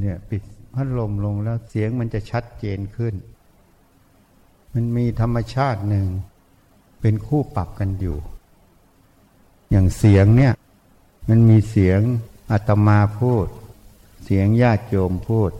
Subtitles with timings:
[0.00, 0.42] เนี่ยปิด
[0.74, 3.14] พัดลมลงแล้วเสียงมันจะชัดเจนขึ้น
[4.74, 6.06] มันมีธรรมชาติหนึ่ง
[7.00, 8.18] เป็นคู่ปรับกันอยู่
[9.70, 10.52] อย่างเสียงเนี่ย
[11.28, 12.00] มันมีเสียง
[12.50, 13.46] อาตมาพูด
[14.24, 15.50] เสียงญาติโยมพูด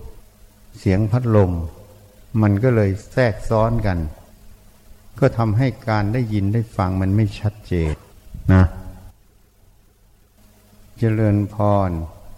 [0.78, 1.52] เสียงพัดลม
[2.42, 3.98] มันก็เลยแทรกซ้อนกัน
[5.18, 7.94] ก็ทำให้การได้ยินได้ฟังมันไม่ชัดเจน
[8.52, 8.64] นะ
[10.98, 11.56] เจริญพ
[11.88, 11.90] ร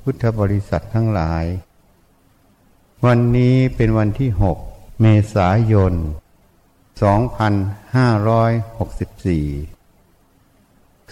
[0.03, 1.45] พุทธบริษัททั้งหลาย
[3.07, 4.59] วันนี้เป็นวันที่หก
[5.01, 5.97] เมษายน 2564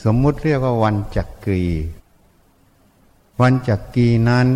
[0.04, 1.64] สมมุติเรียกว่าวันจักรี
[3.40, 4.46] วันจักรีนั้น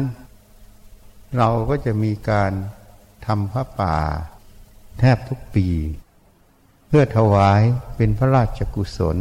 [1.37, 2.53] เราก็จะมีการ
[3.27, 3.97] ทำพระป่า
[4.98, 5.69] แทบทุกปี
[6.87, 7.61] เพื่อถวาย
[7.97, 9.17] เป็นพระราชกุศล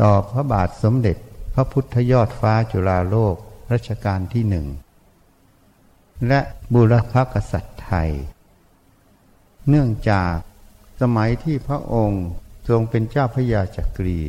[0.00, 1.16] ต่อพระบาทสมเด็จ
[1.54, 3.36] พระพุทธยอดฟ้าจุฬาโลก
[3.72, 4.68] รัชกาลที่หนึ่ง
[6.28, 6.40] และ
[6.74, 8.10] บุรพกษัตริย์ไทย
[9.68, 10.34] เนื่องจาก
[11.00, 12.24] สมัยที่พระองค์
[12.68, 14.20] ทรงเป็นเจ้าพระยาจักรี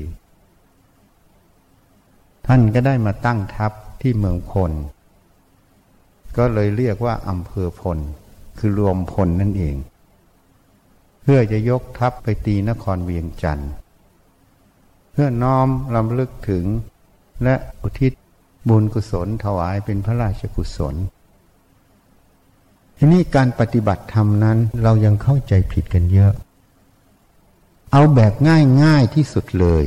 [2.47, 4.71] ท่านก็ได้มาตั้งทัพที่เมืองพล
[6.37, 7.97] ก็เลยเรียกว่าอำเภอพล
[8.57, 9.75] คือรวมพลนั่นเอง
[11.21, 13.71] เพื่อจะยกทัพไปตีนครเวียงจันทร์
[15.11, 16.65] เพื่อน้อมลำลึกถึง
[17.43, 18.13] และอุทิศ
[18.69, 20.95] บุญกุศลถวายเป็นพระราชกุศล
[23.05, 26.33] ทีนี้การปฏิบัติธรรมนั้นเรายังเข้าใจผิดกันเยอะ
[27.91, 29.85] เอาแบบง่ายง่ายที่สุดเลย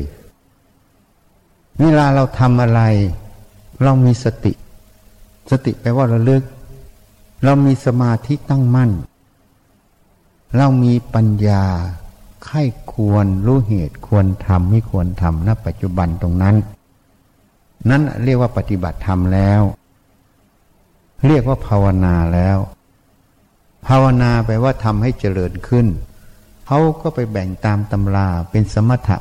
[1.81, 2.81] เวลาเราทำอะไร
[3.83, 4.53] เรามีสติ
[5.51, 6.43] สติแปลว่าระลึก
[7.45, 8.91] เรามีสมาธิตั้งมั่น
[10.57, 11.65] เรามีปัญญา
[12.45, 16.57] ไข้ควรรู้เหตุควรทำไม่ควรทำณปัจจุบันตรงนั้น
[17.91, 19.63] นั้นเรียกว่าปฏิบัติธรรมแล้ว
[21.27, 22.59] เรียกว่าภาวนาแล้ว
[23.89, 25.87] ภาวนาแปลว่าทำให้เจริญขึ้น
[26.67, 29.19] เขาก็ไปแบ่งตามตำราเป็นสมถะ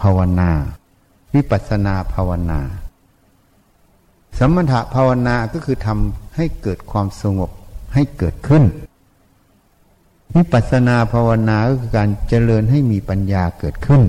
[0.00, 0.50] ภาวนา
[1.34, 2.60] วิปัสนาภาวนา
[4.38, 7.50] สมถะภาวนาก็คือทำให้เกิดความสงบ
[7.94, 8.64] ให้เกิดขึ้น
[10.34, 14.02] วิปัสนาภาวนาก็คือการเจริญให้มีปัญญาเกิดขึ้น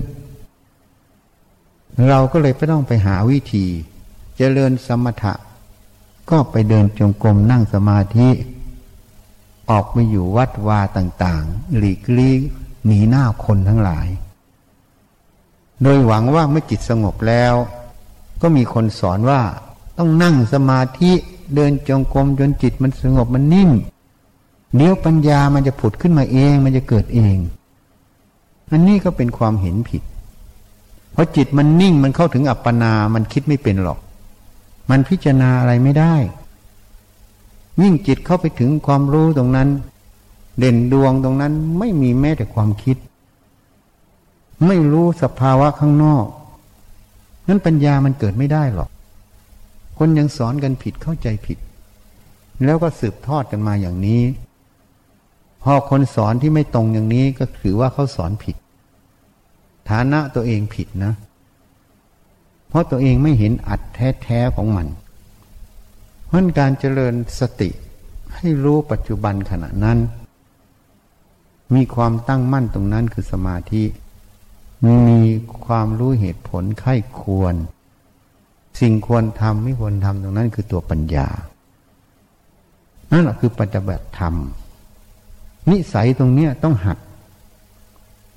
[2.09, 3.65] เราก็เลยไม่ต้องไปหาวิธี
[4.37, 5.33] เจริญสมถะ
[6.29, 8.29] ก็ไปเดินจงกรมนั่งสมาธิ
[9.69, 12.35] ออกไปอยู่วัดวาต่างๆ หลีกลี่
[12.85, 14.07] หนีหน้าคนทั้งหลาย
[15.83, 17.53] โดยหวังว่าเมื่อจิตสงบแล้ว
[18.41, 19.41] ก็มีคนสอนว่า
[19.97, 21.11] ต้องนั่งสมาธิ
[21.55, 23.69] เดินจงกรมจนจิตมันสงบมันนิ่ง
[24.75, 27.37] เดี๋ยวปัญญามันจะผุดขึ้นมาเองมันจะเกิดเอง
[28.71, 30.01] อันนี้ก็เป็นความเห็นผิด
[31.11, 33.99] เพราะจิตมันนิ่งมันเข้าถึงอัปปนา มันคิดไม่เป็นหรอก
[34.89, 36.15] มันพิจารณาอะไรไม่ได้
[37.81, 39.69] ยิ่งจิตเข้าไปถึงความรู้ตรงนั้น
[40.59, 42.97] เด่นดวงตรงนั้นไม่มีแม้แต่ความคิด
[44.67, 46.25] ไม่รู้สภาวะข้างนอก
[47.47, 48.89] นั้นปัญญามันเกิดไม่ได้หรอก
[49.97, 51.57] คนยังสอนกันผิดเข้าใจผิด
[52.65, 54.21] แล้วก็สืบทอดกันมาอย่างนี้
[55.63, 58.55] พอคนสอนที่ไม่ตรงอย่างนี้ก็ถือว่าเขาสอนผิด
[59.89, 61.13] ฐานะตัวเองผิดนะ
[62.67, 64.87] เพราะตัวเองไม่เห็นอัดแท้ๆของมัน
[66.33, 67.69] เพราะการเจริญสติ
[68.35, 69.97] ให้รู้ปัจจุบันขณะนั้น
[71.75, 73.83] มีความตั้งมั่นตรงนั้นคือสมาธิ
[74.87, 74.99] มี
[75.65, 77.55] ความรู้เหตุผลไข้ควร
[78.79, 81.27] สิ่งควรทำไม่ควรทำตรงนั้นคือตัวปัญญา
[83.11, 84.35] นั่นแหละคือปฏิบัติธรรม
[85.71, 86.97] นิสัยตรงเนี้ยต้องหัด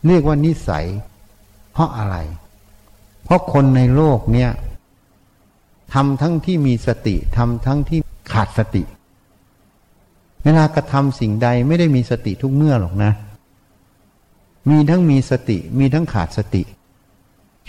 [0.07, 0.84] เรียกว่านิสัย
[1.73, 2.17] เพราะอะไร
[3.25, 4.51] เพราะคนในโลกเนี่ย
[5.94, 7.98] ทำทั้งที่มีสติทำทั้งที่
[8.32, 8.82] ขาดสติ
[10.42, 13.12] เวลากระทำสิ่งใดไม่ได้มีสติทุกเมื่อหรอกนะ
[14.70, 16.62] มีทั้งมีสติมีทั้งขาดสติ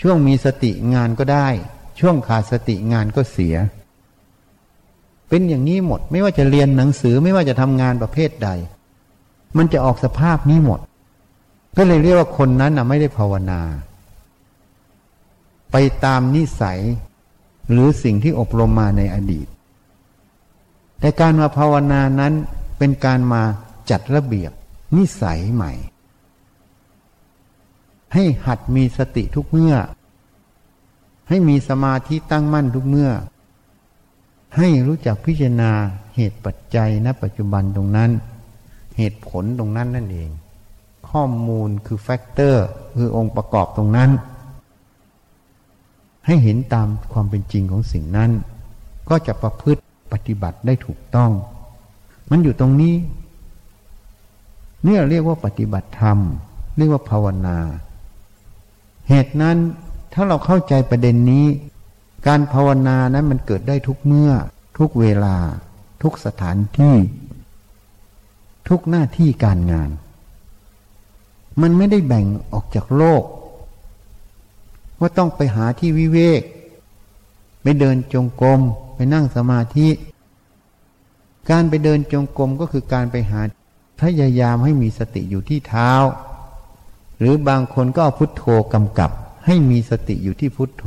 [0.00, 1.48] ช่วงมีสติงานก็ได้
[2.00, 3.56] ช่วงขาดสติงานก็เสีย
[5.28, 8.48] เป็นอย่างนี้หมดไม่ว่าจะเรียนหนังสือไม่ว่าจะทำงานประเภทใด
[9.56, 10.80] มันจะออกสภาพนี้หมด
[11.76, 13.60] ก็เลยเรียกว่าคนนั้นนะไม่ได้ภาวนา
[15.72, 16.78] ไปตามนิสัย
[17.70, 19.46] หรือสิ่งที่อบรมมาในอดีต
[21.00, 22.32] แต่การมาภาวนานั้น
[22.78, 23.42] เป็นการมา
[23.90, 24.52] จัดระเบียบ
[24.96, 25.72] นิสัยใหม่
[28.14, 29.74] ให้หัดมีสติทุกเมื่อ
[31.28, 33.10] ให้มีสมาธิตั้งมั่นทุกเมื่อ
[34.56, 35.72] ให้รู้จักพิจารณา
[36.14, 38.10] เหตุปัจจัยณปัจจุบันตรงนั้น
[38.96, 40.30] เหตุผลตรงนั้นนั่นเอง
[41.10, 42.66] ข้อมูลคือแฟกเตอร์
[42.96, 44.10] คือองค์ประกอบตรงนั้น
[46.28, 48.30] ให้เห็นตามความเป็นจริงของสิ่งนั้น
[49.08, 49.82] ก็จะประพฤติ
[50.12, 51.30] ปฏิบัติได้ถูกต้อง
[52.30, 52.94] มันอยู่ตรงนี้
[54.84, 56.18] เนี่ยเรียกว่าปฏิบัติธรรม
[56.76, 57.58] เรียกว่าภาวนา
[59.08, 59.56] เหตุนั้น
[60.12, 61.46] ถ้าเราเข้าใจประเด็นนี้
[62.26, 64.30] การภาวนานั้นมันเกิดได้ทุกเมื่อ
[64.78, 65.36] ทุกเวลา
[66.02, 66.96] ทุกสถานที่
[68.68, 69.90] ทุกหน้าที่การงาน
[71.60, 73.22] มันไม่ได้แบ่งออกจากโลก
[75.00, 76.42] ว่าต้องไปหาที่วิเวก
[77.62, 78.60] ไปเดินจงกรม
[78.94, 79.88] ไปนั่งสมาธิ
[81.50, 83.40] การไปเดินจงกรมก็คือการไปหา
[84.00, 85.92] พยายามให้มีสติอยู่ที่เท้า
[87.18, 89.10] หรือบางคนก็เอาพุทโธกำกับ
[89.46, 90.86] ให้มีสติอยู่ที่พุทโธ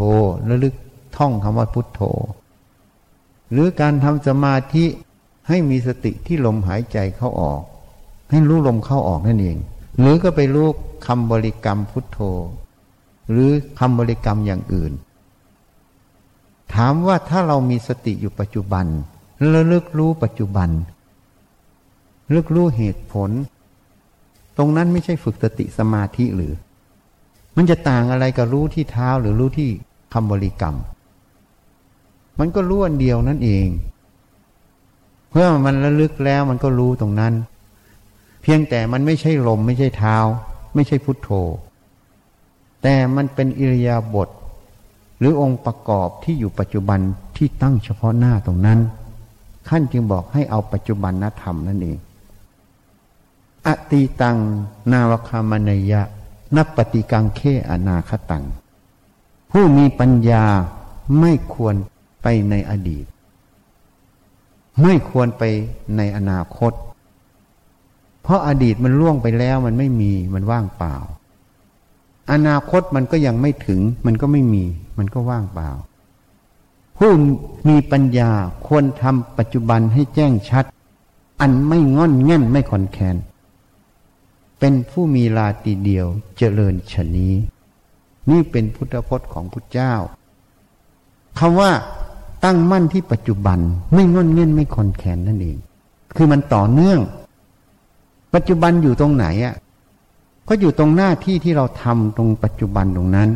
[0.49, 0.75] ระลึก
[1.17, 2.01] ท่องคำว่าพุทโธ
[3.51, 4.85] หรือการทำสมาธิ
[5.47, 7.61] ให้มีสติที่ลมหายใจเข้าออก
[8.29, 9.57] ให้รู้ลมเข้าออกนั่นเอง
[9.99, 10.67] หรือก็ไปรู้
[11.05, 12.19] คำบริกรรมพุทโธ
[13.31, 14.93] หรือคำบริกรรมอย่างอื่น
[16.73, 18.85] ถามว่าถ้าเรามีสติอยู่ปัจจุบัน
[19.49, 20.69] แล้วเลิกรู้ปัจจุบัน
[22.29, 23.29] เลิกรู้เหตุผล
[24.57, 26.53] ตรงนั้นไม่ใช่ฝึกสติสมาธิหรือ
[27.55, 29.69] มันจะต่างอะไรกับรู้ที่เท้าหรือรู้ที่
[30.13, 30.75] คำบริกรรม
[32.39, 33.67] มันก็รู้อันเดียวนั่นเอง
[35.29, 37.33] เพื่อมันระลึกแล้วมันก็รู้ตรงนั้น
[38.41, 40.17] เพียงแต่มันไม่ใช่ลมไม่ใช่เท้า
[40.75, 41.29] ไม่ใช่พุทโธ
[42.81, 44.29] แต่มันเป็นอิริยาบถ
[45.19, 46.99] หรือองค์ประกอบที่อยู่ปัจจุบัน
[47.37, 48.79] ที่ตั้งเฉพาะหน้าตรงนั้น
[49.69, 51.97] ขั้นจึงบอกให้เอาปัจจุบันนธรรมนั่นเอง
[53.67, 54.37] อตีตัง
[54.91, 56.01] นาวคามนยะ
[56.55, 58.43] นับปฏิกังเขอนาคตัง
[59.51, 60.45] ผู้มีปัญญา
[61.19, 61.75] ไม่ควร
[62.21, 63.05] ไปในอดีต
[64.81, 65.43] ไม่ควรไป
[65.97, 66.71] ในอนาคต
[68.21, 70.95] เพราะอดีตมันล่วงไปแล้วมันไม่มีมันว่างเปล่า
[72.31, 74.63] อนาคตมันก็ยังไม่ถึง มันก็ไม่มี
[74.97, 75.69] มันก็ว่างเปล่า
[76.97, 77.11] ผู้
[77.69, 78.31] มีปัญญา
[78.67, 80.65] ควรทำปัจจุบันให้แจ้งชัด
[81.41, 83.15] อันไม่งอนแง่นไม่คอนแคน
[84.59, 86.07] เป็นผู้มีลาตีเดียว
[86.37, 87.33] เจริญชนี้
[88.29, 89.93] นี่เป็นพุทธพจน์ของพุทธเจ้า
[91.39, 91.71] คำว่า
[92.43, 93.59] ตั้งมั่นที่ปัจจุบัน
[93.93, 95.57] ไม่งอนเง่นไม่คอนแคนนั่นเอง
[96.15, 96.99] คือมันต่อเนื่อง
[98.33, 99.55] ปัจจุบันอยู่ตรงไหนอะ
[100.53, 103.29] ก็อยู่ตรงหน้าที่ที่เราทำตรงปัจจุบันตรงนั้น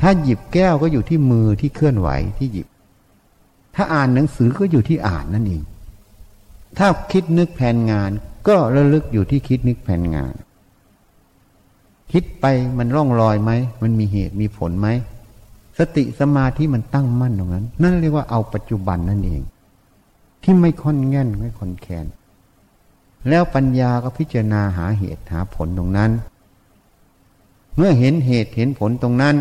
[0.00, 2.66] ถ้าหยิบแก้วก็อยู่ที่มือที่เคลื่อนไหวที่หยิบ
[3.74, 5.62] ถ้าอ่านหนังสือก็อยู่ที่อ่านนั่นเอง
[6.78, 8.10] ถ้าคิดนึกแผนงาน
[8.48, 10.34] ก็ระลึกอยู่ที่คิดนึกแผนงาน
[12.12, 12.44] คิดไป
[12.78, 13.50] มันร่องรอยไหม
[13.82, 14.88] มันมีเหตุมีผลไหม
[15.78, 19.42] สติสมาธิมันตั้งมั่นตรงนั้น นั่นเรียกว่าเอาปัจจุบันนั่นเอง
[20.42, 22.06] ที่ไม่ค่อนแง่นไม่ค่อนแคน
[23.28, 26.10] แล้วปัญญาก็พิจารณาหาเหตุหาผลตรงนั้น
[27.76, 29.36] เมื่อเห็นเหตุเห็นผลตรงนั้น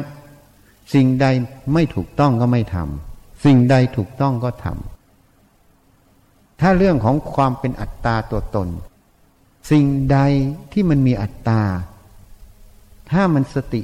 [0.94, 1.26] สิ่งใด
[1.74, 8.70] ไม่ถูกต้องก็ไม่ทำสิ่งใดถูกต้องก็ทำถ้าเรื่องของความเป็นอัตตาตัวตน
[9.72, 10.18] สิ่งใด
[10.72, 11.62] ที่มันมีอัตตา
[13.10, 13.82] ถ้ามันสติ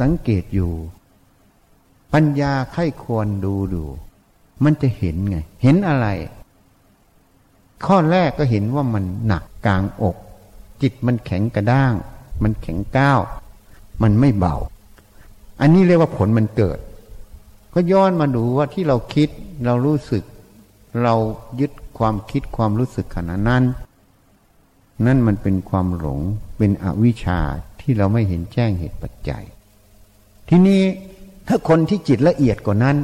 [0.00, 0.72] สังเกตอยู่
[2.12, 3.84] ปัญญาไข้ควรดูดู
[4.64, 6.06] มันจะเห็นไง เห็นอะไร
[7.86, 10.16] ข้อแรกก็เห็นว่ามันหนักกลางอก
[10.82, 11.94] จิตมันแข็งกระด้าง
[12.42, 13.20] มันแข็งก้าว
[14.02, 14.56] มันไม่เบา
[15.60, 16.78] อันนี้เรียกว่าผลมันเกิด
[17.74, 19.28] ก็ย้อนมาดูว่าที่เราคิด
[19.64, 20.22] เรารู้สึก
[21.02, 21.14] เรา
[21.60, 23.64] ยึดความคิดความรู้สึกขณะนั้น
[25.06, 26.20] นั่นมันเป็นความหลง
[26.58, 27.40] เป็นอวิชชา
[27.80, 29.44] ที่เราไม่เห็นแจ้งเหตุปัจจัย
[30.48, 30.82] ทีนี้
[31.48, 32.96] ถ้าคนที่จิตละเอียดกว่านั้น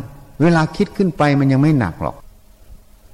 [0.42, 2.16] เวลาคิดขึ้นไปมันยังไม่หนักหรอก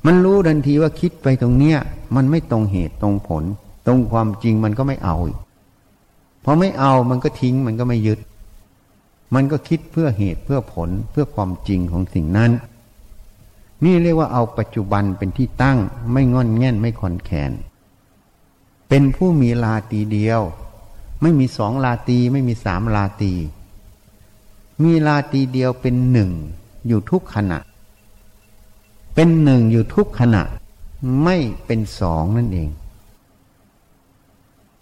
[0.06, 1.78] มันรู้ทันทีว่าคิดไปตรงเนี้ย
[2.16, 3.44] มันไม่ตรงเหตุตรงผล
[3.86, 5.16] ตรงความจริงมันก็ไม่เอา
[6.44, 8.18] พอไม่เอามันก็ทิ้งมันก็ไม่ยึด
[9.34, 12.50] มันก็คิดเพื่อเหตุเพื่อผลเพื่อความจริงของสิ่งนั้น
[13.84, 15.78] นี่เรียกว่าเอาปัจจุบันเป็นที่ตั้ง
[16.12, 17.52] ไม่งอนแง่นไม่คอนแคน
[18.88, 20.40] เป็นผู้มีลาตีเดียว
[21.22, 23.32] ไม่มีสองลาตีไม่มีสามลาตี
[24.82, 26.30] มีลาตีเดียวเป็นหนึ่ง
[26.86, 27.58] อยู่ทุกขณะ
[29.14, 30.42] เป็นหนึ่งอยู่ทุกขณะ
[31.24, 32.70] ไม่เป็นสองนั่นเอง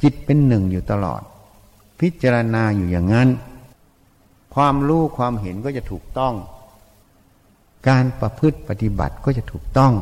[0.03, 1.23] จิตเป็นหนึ่งอยู่ตลอด
[2.01, 3.29] พิจารณาอยู่อย่างนั้น
[4.55, 6.35] ความรู้ความเห็นก็จะถูกต้อง
[7.89, 9.93] การประพฤติปฏิบัติก็จะถูกต้อง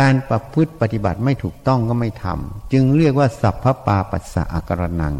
[0.00, 5.14] การประพฤติปฏิบัติไม่ถูกต้องก็ไม่ทำจึงเรียกว่า สัพพปาปัสสะอาการนัง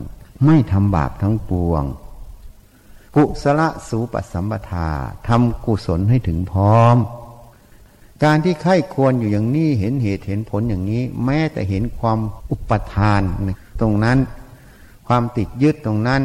[0.46, 1.84] ไม่ทำบาปทั้งปวง
[3.16, 4.88] กุศลสูปสัมปทา
[5.28, 6.96] ทำกุศลให้ถึงพร้อม
[8.22, 12.18] การที่ไข้ควรอยู่อย่างนี้เห็นเหตุเห็นผลอย่างนี้ แม้แต่เห็นความ
[12.50, 13.22] อุปทาน
[13.80, 14.18] ตรงนั้น
[15.06, 16.22] ความติดยึดตรงนั้น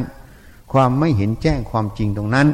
[0.72, 2.48] ความไม่เห็นแจ้งความจริงตรงนั้น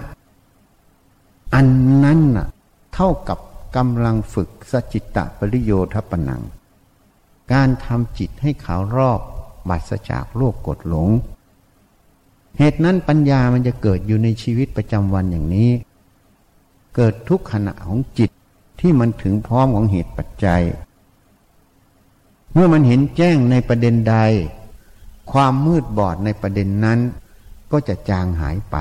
[1.54, 1.68] อัน
[2.04, 2.48] นั้นน่ะ
[2.94, 3.40] เท่ากับ
[3.76, 6.42] กำลังฝึกสจิตตปริโยทปนัง
[7.54, 9.20] การทำจิตให้ขาวรอบ
[9.70, 11.10] บัสจากโลกกดหลง
[12.58, 15.72] เหตุนั้นปัญญามันจะเกิดอยู่ในชีวิตประจำวันอย่างนี้
[16.96, 18.30] เกิดทุกขณะของจิต
[18.80, 20.64] ที่มันถึงพร้อมของเหตุปัจจัย
[22.54, 24.16] เมื่อมันเห็นแจ้งในประเด็นใด
[25.32, 27.00] ความมืดบอดในประเด็นนั้น
[27.72, 28.78] ก็จะจางหายไป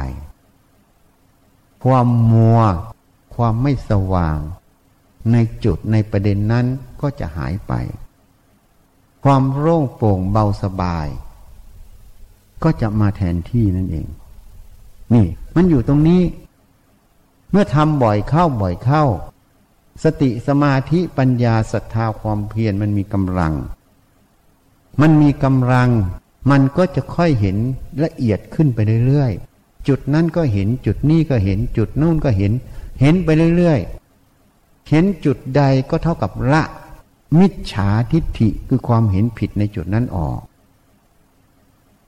[1.85, 2.61] ความมัว
[3.35, 4.39] ความไม่สว่าง
[5.33, 6.67] ในจุดในประเด็นนั้น
[7.01, 7.73] ก็จะหายไป
[9.25, 11.09] ความโล่งโปร่งเบาสบาย
[12.63, 14.07] ก็จะมาแทนที่นั่นเอง
[15.15, 16.23] นี่ มันอยู่ตรงนี้
[17.51, 19.05] เมื่อทำบ่อยเข้าบ่อยเข้า
[20.03, 23.55] สติสมาธิปัญญาศรัทธาความเพียรมันมีกำลัง
[25.01, 25.91] มันมีกำลัง
[26.51, 27.57] มันก็จะค่อยเห็น
[28.05, 32.53] ละเอียดขึ้นไปเรื่อยๆ จุดนั้นก็เห็นจุดนี้ก็เห็นจุดนู่นก็เห็น
[33.01, 36.63] เห็นไปเรื่อยๆ เห็นจุดใดก็เท่ากับละ
[37.39, 40.41] มิจฉาทิฏฐิคือความเห็นผิดในจุดนั้นออก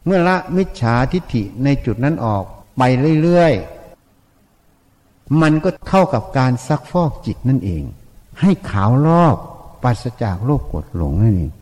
[0.05, 2.45] เมื่อละมิจฉาทิฏฐิในจุดนั้นออก
[2.79, 2.83] ไป
[3.23, 3.76] เรื่อยๆ
[5.43, 7.83] มันก็เท่ากับการซักฟอกจิตนั่นเอง
[8.41, 9.37] ให้ขาวรอบ
[9.83, 11.53] ปราศจากโรคกดหลงนั่นเอง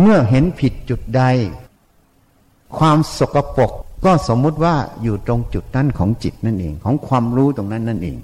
[0.00, 1.22] เมื่อเห็นผิดจุดใด
[2.78, 3.72] ความสกปรก
[4.04, 8.18] ก็สมมุติว่าอยู่ตรงจุดนั้นของจิตนั่นเอง ของความรู้ตรงนั้นนั่นเอง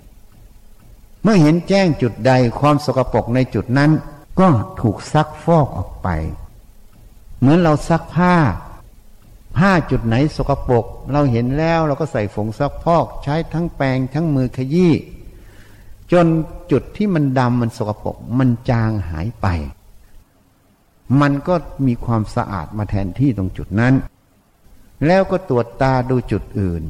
[1.23, 3.91] เมื่อเห็นแจ้งจุดใดความสกปรกในจุดนั้น
[4.41, 4.49] ก็
[4.81, 6.09] ถูกซักฟอกออกไป
[7.39, 8.35] เหมือนเราซักผ้า
[9.57, 14.95] ผ้าจุดไหนสกปรกเราเห็นแล้วเราก็ใส่ฝงซักพอก ใช้ทั้งแปรงทั้งมือขยี้
[16.12, 16.26] จน
[16.71, 19.47] จุดที่มันดำมันสกปรกมันจางหายไป
[21.21, 21.54] มันก็
[21.87, 23.95] มีความสะอาดมาแทนที่ตรงจุดนั้น
[25.07, 26.83] แล้วก็ตรวจตาดูจุดอื่น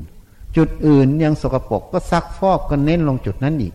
[0.56, 3.74] จุดอื่นยังสกปรกก็ซักฟอกก็เน้นลงจุดนั้นอีก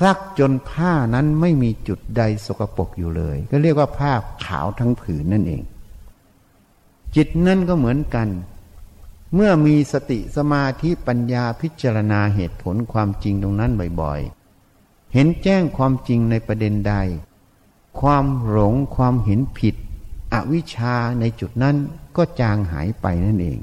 [0.00, 4.12] ซักจนผ้านั้นไม่มีจุดใดสกปรกอยู่เลย ก็เรียกว่าผ้า
[4.44, 5.62] ขาวทั้งผืนนั่นเอง
[7.16, 8.28] จิตนั่นก็เหมือนกัน
[9.34, 16.94] เมื่อมีสติสมาธิปัญญาพิจารณาเหตุผลความจริงตรงนั้นบ่อยๆ เห็นแจ้งความจริงในประเด็นใด
[18.00, 19.74] ความหลงความเห็นผิด
[20.32, 21.76] อวิชชาในจุดนั้น
[22.16, 23.58] ก็จางหายไปนั่นเอง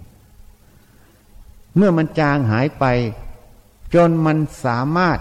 [1.76, 2.86] เมื่อมันจางหายไป
[3.94, 5.20] จนมันสามารถ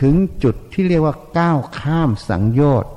[0.00, 2.92] ถึงจุดที่เรียกว่าก้าวข้ามสังโยชน์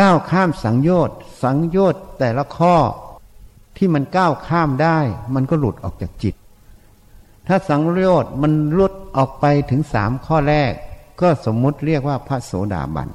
[0.00, 2.76] ก้าวข้ามสังโยชน์ สังโยชน์แต่ละข้อ
[3.76, 4.98] ที่มันก้าวข้ามได้
[5.34, 6.34] มันก็หลุดออกจากจิต
[7.46, 10.72] ถ้าสังโยชน์มันลุดออกไปถึงสามข้อแรก
[11.20, 13.08] ก็สมมุติเรียกว่าพระโสดาบัน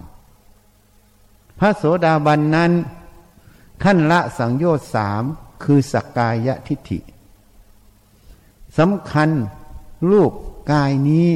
[1.59, 2.71] พระโสดาบันนั้น
[3.83, 5.23] ท่านละสังโยชน์สาม
[5.63, 6.99] คือสกกายทิฏฐิ
[8.77, 9.29] สำคัญ
[10.11, 10.31] ลูก
[10.71, 11.27] กายนี้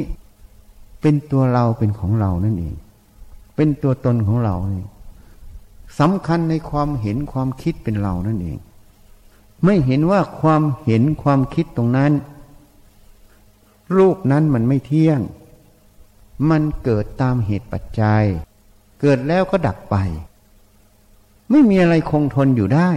[1.00, 2.74] เป็นตัวเราเป็นของเรานั่นเอง
[3.56, 4.88] เป็นตัวตนของเราเนี่ย
[5.98, 8.58] สำคัญในความเห็นความคิดเป็นเรานั่นเอง
[9.64, 12.12] ไม่เห็นว่าความเห็นความคิดตรงนั้น
[13.96, 15.20] รูปนั้นมันไม่เที่ยง
[16.50, 18.24] มันเกิดตามเหตุปัจจัย
[19.00, 19.96] เกิดแล้วก็ดับไป
[21.50, 22.90] ไม่มีอะไรคงทนอยู่ได้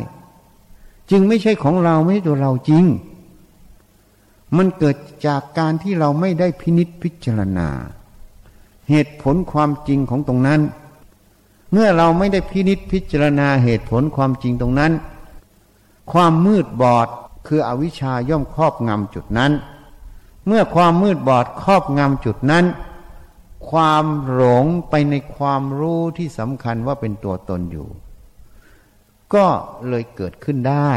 [1.12, 2.86] จึงไม่ใช่ของเราไม่ใช่ตัวเราจริง
[4.58, 4.96] มันเกิด
[5.28, 7.70] จากการที่เราไม่ได้พินิษพิจารณา
[8.90, 10.62] เหตุผลความจริงของตรงนั้น
[11.78, 14.94] เมื่อเราไม่ได้พินิษพิจารณาเหตุผลความจริงตรงนั้น
[16.12, 17.08] ความมืดบอด
[17.48, 19.52] คืออวิชาย่อมครอบงำจุดนั้น
[20.48, 22.66] เมื่อความมืดบอดครอบงำจุดนั้น
[23.70, 27.88] ความหลงไปในความรู้ที่สำคัญว่าเป็นตัวตนอยู่
[29.34, 29.46] ก็
[29.90, 30.92] เลยเกิดขึ้นได้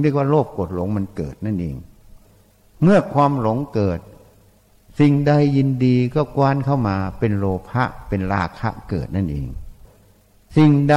[0.00, 1.76] เรียกว่าโลภกดหลงมันเกิดนั่นเอง
[2.82, 4.00] เมื่อความหลงเกิด
[4.98, 9.48] สิ่งใดยินดีก็กวานเข้ามาเป็นโลภะเป็นราคะเกิดนั่นเอง
[10.56, 10.96] สิ่งใด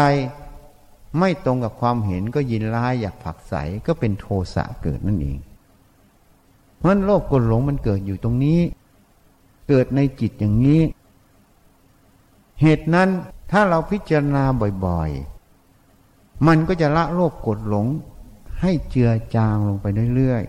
[1.19, 3.53] ไม่ตรงกับความเห็นก็ยินร้ายอยากผักใส
[3.87, 5.37] ก็เป็นโทสะเกิดนั่นเอง
[6.77, 8.59] เพราะโลภกดหลงมันเกิดอยู่ตรงนี้
[9.67, 10.81] เกิดในจิตอย่างนี้
[12.61, 13.09] เหตุนั้น
[13.51, 14.43] ถ้าเราพิจารณา
[14.85, 17.87] บ่อยๆ มันก็จะละโลภกดหลง
[18.61, 19.85] ให้เจือจางลงไป
[20.15, 20.43] เรื่อย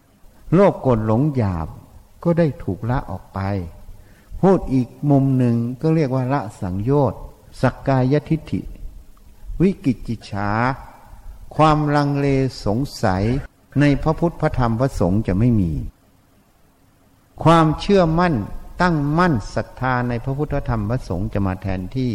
[0.00, 1.68] ๆ โลภกดหลงหยาบ
[2.24, 3.40] ก็ได้ถูกละออกไป
[4.40, 7.20] พูดอีกมุมหนึ่งก็เรียกว่าละสังโยชน์
[7.60, 8.60] สักกายทิฏฐิ
[9.60, 10.50] วิกิจิฉา
[11.56, 12.26] ความลังเล
[12.64, 13.24] สงสัย
[13.80, 15.72] ในพระพุทธพระธรรมพระสงฆ์จะไม่มี
[17.44, 18.34] ความเชื่อมั่น
[18.82, 22.12] ตั้งมั่นศรัทธาในพระพุทธธรรมพระสงฆ์จะมาแทนที่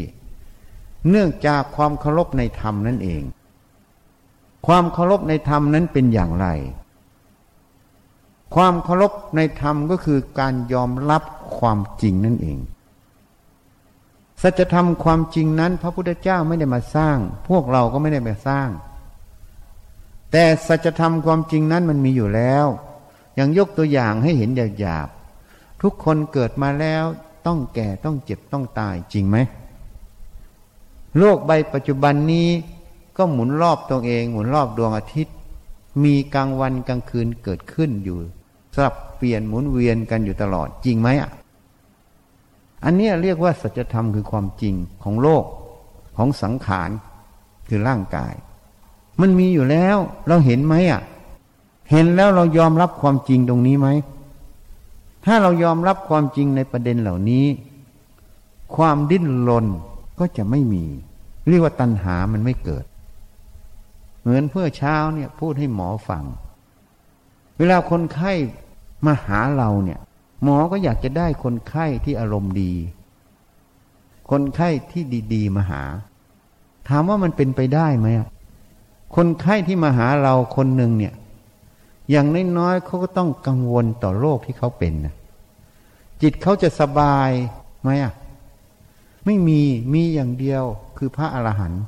[1.09, 3.23] เนื่องจากความเคารพในธรรมนั่นเอง
[4.67, 6.47] ความเคารพในธรรมนั้นเป็นอย่างไร
[8.55, 11.23] ความเคารพในธรรมก็คือการยอมรับ
[11.57, 12.57] ความจริงนั่นเอง
[14.41, 17.17] สัจธรรมความจริงนั้น พระพุทธเจ้าไม่ได้มาสร้าง
[17.47, 18.69] พวกเราก็ไม่ได้มาสร้าง
[20.31, 22.65] แต่สัจธรรมความจริงนั้นมันมีอยู่แล้ว
[23.35, 27.03] อย่างยกตัวอย่างให้เห็นหยาบๆทุกคนเกิดมาแล้ว
[27.45, 29.37] ต้องแก่ต้องเจ็บต้องตายจริงไหม
[31.17, 32.49] โลกใบปัจจุบันนี้
[33.17, 35.35] ก็หมุนรอบตัวเอง หมุนรอบดวงอาทิตย์
[36.03, 38.17] มีกลางวันกลางคืนเกิดขึ้นอยู่
[38.75, 41.29] สลับเปลี่ยนหมุนเวียนกันอยู่ตลอดจริงไหมอะ
[42.83, 45.43] อันนี้เรียกว่าสัจธรรมคือความจริงของโลก
[46.17, 46.89] ของสังขาร
[47.67, 48.33] คือร่างกาย
[49.21, 51.01] มันมีอยู่แล้วเราเห็นไหมอะ
[51.91, 53.87] เห็นแล้วเรายอมรับความจริงตรงนี้ไหม
[55.25, 57.45] ถ้าเรายอมรับความจริงในประเด็นเหล่านี้
[58.75, 59.65] ความดิ้นรน
[60.19, 60.85] ก็จะไม่มี
[61.47, 62.85] เรียกว่าตัณหามันไม่เกิด
[64.21, 66.23] เหมือนเพื่อเช้าเนี่ยพูดให้หมอฟัง
[67.57, 68.31] เวลาคนไข้
[69.05, 69.99] มาหาเราเนี่ย
[70.43, 72.73] หมอก็อยากจะได้คนไข้ที่อารมณ์ดี
[74.31, 75.03] คนไข้ที่
[75.33, 75.83] ดีๆมาหา
[76.87, 78.07] ถามว่ามันเป็นไปได้ไหม
[79.15, 81.13] คนไข้ที่มาหาเราคนหนึ่งเนี่ย
[82.09, 82.27] อย่าง
[82.57, 85.15] น้อยๆเขาก็ต้องกังวลต่อโรคที่เขาเป็นนะ
[86.21, 87.29] จิตเขาจะสบาย
[87.81, 88.13] ไหมอะ
[89.25, 89.61] ไม่มี
[89.93, 90.63] มีอย่างเดียว
[90.97, 91.83] คือพระอรหันต์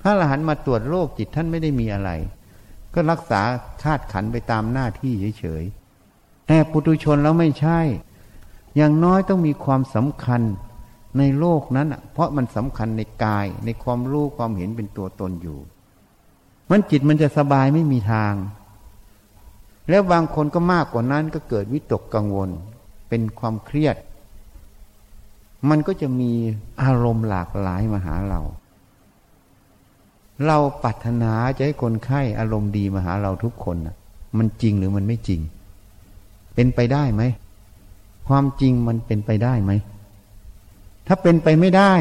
[0.00, 2.10] พระอรหันต์มาตรวจโรคจิตท่านไม่ได้มีอะไร
[2.94, 3.40] ก็รักษา
[3.82, 5.79] คาดขันไปตามหน้าที่เฉยๆ
[6.52, 7.78] แต่ปุถุชนแล้วไม่ใช่
[8.76, 10.42] อย่างน้อยต้องมีความสำคัญ
[11.18, 15.58] ในโลกนั้นเพราะมันสำคัญในกายในความรู้ความเห็นเป็นตัวตนอยู่
[16.70, 18.34] มันจิตมันจะสบายไม่มีทาง
[19.88, 22.50] แล้วบางคนก็มากกว่านั้นก็เกิดวิตกกังวล
[23.08, 23.96] เป็นความเครียด
[25.68, 26.32] มันก็จะมี
[26.82, 28.40] อารมณ์หลากหลายมาหาเรา
[30.46, 33.96] เราปรารถนาจะให้คนไข้อารมณ์ดีมาหาเราทุกคนนะ
[34.38, 35.42] มันจริงหรือมันไม่จริง
[36.60, 37.22] เป็นไปได้ไหม
[38.28, 39.72] ความจริงมันเป็นไปได้ไหม
[41.06, 41.92] ถ้าเป็นไปไม่ได้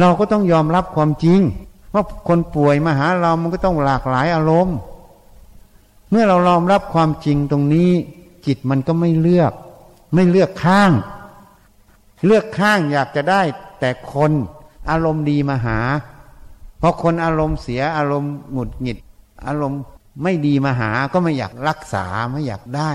[0.00, 1.40] เราก็ต้องยอมรับความจริง
[1.92, 4.76] ว่าคนป่วยมาหาเรามันก็ต้องหลากหลายอารมณ์
[6.10, 7.90] เมื่อเรายอมรับความจริงตรงนี้
[8.46, 9.52] จิตมันก็ไม่เลือก
[10.14, 10.92] ไม่เลือกข้าง
[12.24, 13.42] เลือกข้างอยากจะได้
[13.80, 14.32] แต่คน
[14.90, 15.78] อารมณ์ดีมาหา
[16.78, 18.98] เพอคนอารมณ์เสียอารมณ์หงุดหงิด
[19.46, 19.82] อารมณ์
[20.22, 22.92] ไม่ดีมาหาก็ไม่อยากรักษาไม่อยากได้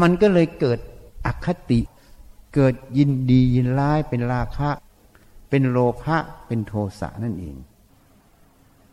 [0.00, 0.78] มันก็เลยเกิด
[1.26, 1.80] อคติ
[2.54, 4.70] เกิดยินดียินร้ายเป็นราคะ
[5.48, 7.56] เป็นโลภะเป็นโทสะนั่นเอง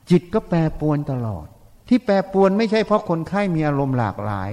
[0.10, 1.46] จิตก็แปรปวนตลอด
[1.88, 4.52] ที่แปรปวนไม่ใช่เพราะคนไข้มีอารมณ์หลากหลาย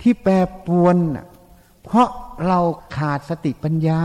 [0.00, 0.32] ที่แปร
[0.66, 0.96] ปวน
[1.84, 2.08] เพราะ
[2.46, 2.60] เรา
[2.96, 4.02] ขาดสติปัญญา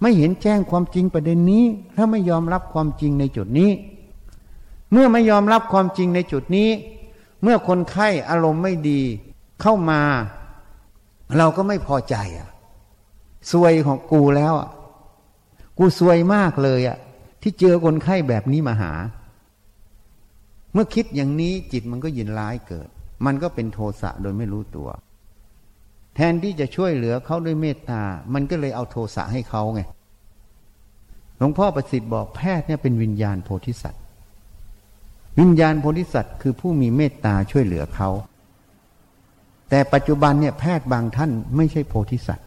[0.00, 1.64] ไม่เห็นแจ้งความจริงประเด็นนี้
[1.96, 3.70] ถ้าไม่ยอมรับความจริงในจุดนี้
[4.92, 6.68] เมื่อไม่ยอมรับความจริงในจุดนี้
[7.42, 9.00] เมื่อคนไข้อารมณ์ไม่ดี
[9.62, 10.02] เข้ามา
[11.38, 12.48] เราก็ไม่พอใจอะ
[13.50, 14.70] ซวยของกูแล้วอะ
[15.78, 16.98] กูซวยมากเลยอะ
[17.42, 18.92] ที่เจอคนไข้แบบนี้มาหา
[20.72, 22.88] เมื่อคิดอย่างนี้จิตมันก็ยินร้ายเกิด
[23.26, 24.88] มันก็เป็นโทสะโดยไม่รู้ตัว
[26.14, 28.02] แทนที่จะช่วยเหลือเขาด้วยเมตตา
[28.34, 29.82] มันก็เลยเอาโทสะให้เขาไง
[31.38, 34.02] หลวงพ่อประสิทธิ์บอกแพทย์เนี่ยเป็นวิญญาณโพธิสัตว์
[35.40, 38.08] วิญญาณโพธิสัตว์คือผู้มีเมตตาช่วยเหลือเขา
[39.70, 42.46] แต่ปัจจุบันเนี่ยแพทย์บางท่านไม่ใช่โพธิสัตว์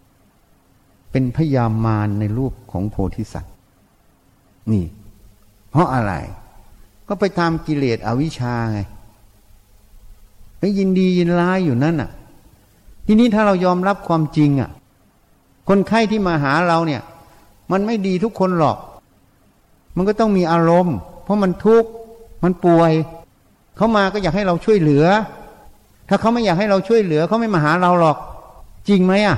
[1.11, 3.53] เป็นพยามารในรูปของโพธิสัตว์
[4.71, 4.85] นี่
[5.69, 6.13] เพราะอะไร
[7.07, 8.79] ก็ไปตามกิเลสอวิชชาไง
[10.59, 12.11] ไปยินดียินร้ายอยู่นั่นอะ
[13.05, 14.69] ทีนี้ถ้าเรายอมรับความจริงอะ
[15.67, 17.01] คนไข้ที่มาหาเราเนี่ย
[17.71, 18.77] มันไม่ดีทุกคนหรอก
[19.95, 21.89] มันก็ต้องมีอารมณ์ เพราะมันทุกข์
[22.43, 22.91] มันป่วย
[23.75, 25.05] เขามาก็อยากให้เราช่วยเหลือ
[26.09, 28.17] ถ้าเขาไม่อยากให้เราช่วยเหลือเขาไม่มาหาเราหรอก
[28.89, 29.37] จริงไหมอะ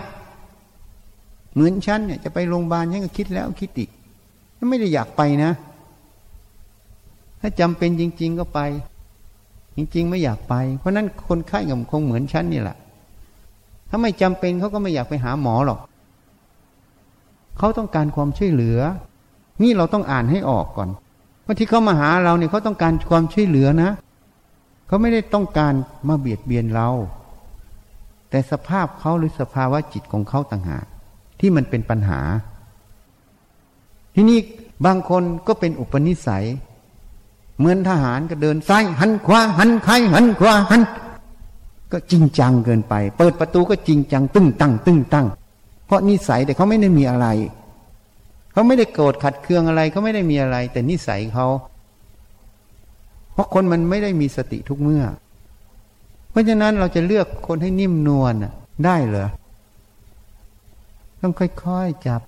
[1.53, 3.89] เหมือนฉันเนี่ยจะไปโรงพยาบาลฉันก็คิดแล้วคิดอีก
[4.69, 5.51] ไม่ได้อยากไปนะ
[7.41, 8.59] ถ้าจำเป็นจริง ๆ ก็ไป
[9.75, 12.77] จริง ๆ ไม่อยากไป เพราะนั้นคนไข้กับคงเหมือนฉันนี่แหละ
[13.89, 15.79] ถ้าไม่จำเป็นเขาก็ไม่อยากไปหาหมอหรอก
[17.57, 18.79] เขาต้องการความช่วยเหลือ
[19.61, 20.89] นี่เราต้องอ่านให้ออกก่อน
[21.45, 23.89] ว่าที่เขามาหาเราเนี่ยเขาต้องการความช่วยเหลือนะ
[24.87, 25.73] เขาไม่ได้ต้องการ
[26.07, 26.89] มาเบียดเบียนเรา
[28.29, 30.85] แต่สภาพเขาหรือสภาวะจิตของเขาต่างหาก
[31.39, 32.21] ที่มันเป็นปัญหา
[34.15, 34.39] ที่นี่
[34.85, 36.45] บางคนก็เป็นอุปนิสัย
[37.57, 40.81] เหมือนทหารก็เดินซ้ายหันขวาหันใครหันขวาหัน
[41.91, 45.27] ก็จริงจังเกินไป เปิดประตูก็จริงจัง ตึ้งตั้งตึ้งตั้ง
[45.85, 47.27] เพราะนิสัยแต่เขาไม่ได้มีอะไร
[48.51, 51.47] เขาไม่ได้โกรธขัดเคืองอะไรเขาไม่ได้มีอะไร แต่นิสัยเขา
[53.35, 55.03] เพราะคนมันไม่ได้มีสติทุกเมื่อ
[56.35, 58.33] มราะฉะนั้นเราจะเลือกคนให้นิ่มนวล
[58.85, 59.27] ได้เหรอ
[61.21, 62.21] ต้องค่อยๆจับ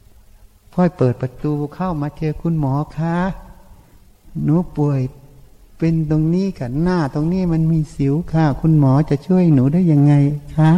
[0.75, 3.17] ค่อยเปิดประตูเข้ามาเจอคุณหมอคะ
[4.43, 5.01] หนูป่วย
[5.77, 10.13] เป็นตรงนี้กับหน้าตรงนี้มันมีสิวค่ะ คุณหมอจะช่วยหนูได้ยังไง
[10.57, 10.71] คะ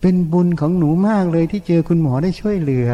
[0.00, 2.90] เป็นบุญของหนูมากเลยที่เจอคุณหมอได้ช่วยเหลือ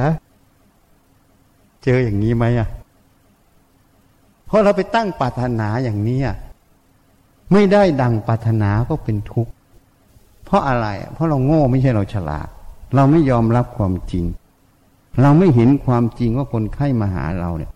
[1.84, 2.68] เจออย่างนี้ไหมอะ
[4.54, 6.20] ราะเราไปตั้งปรารถนาอย่างนี้
[7.52, 9.52] ไม่ได้ดังปรารถนาก็เป็นทุกข์
[10.44, 12.48] เพราะอะไร เพราะเราโง่ไม่ใช่เราฉลาด
[12.94, 14.24] เราไม่ยอมรับความจริง
[15.20, 17.70] เราไม่เห็นความจริงว่าคนไข้มาหาเราเนี่ย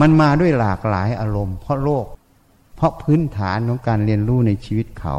[0.00, 2.06] มันมาด้วยหลากหลายอารมณ์ เพราะโลก
[2.76, 5.16] เพราะพื้นฐานของการเรียนรู้ในชีวิตเขา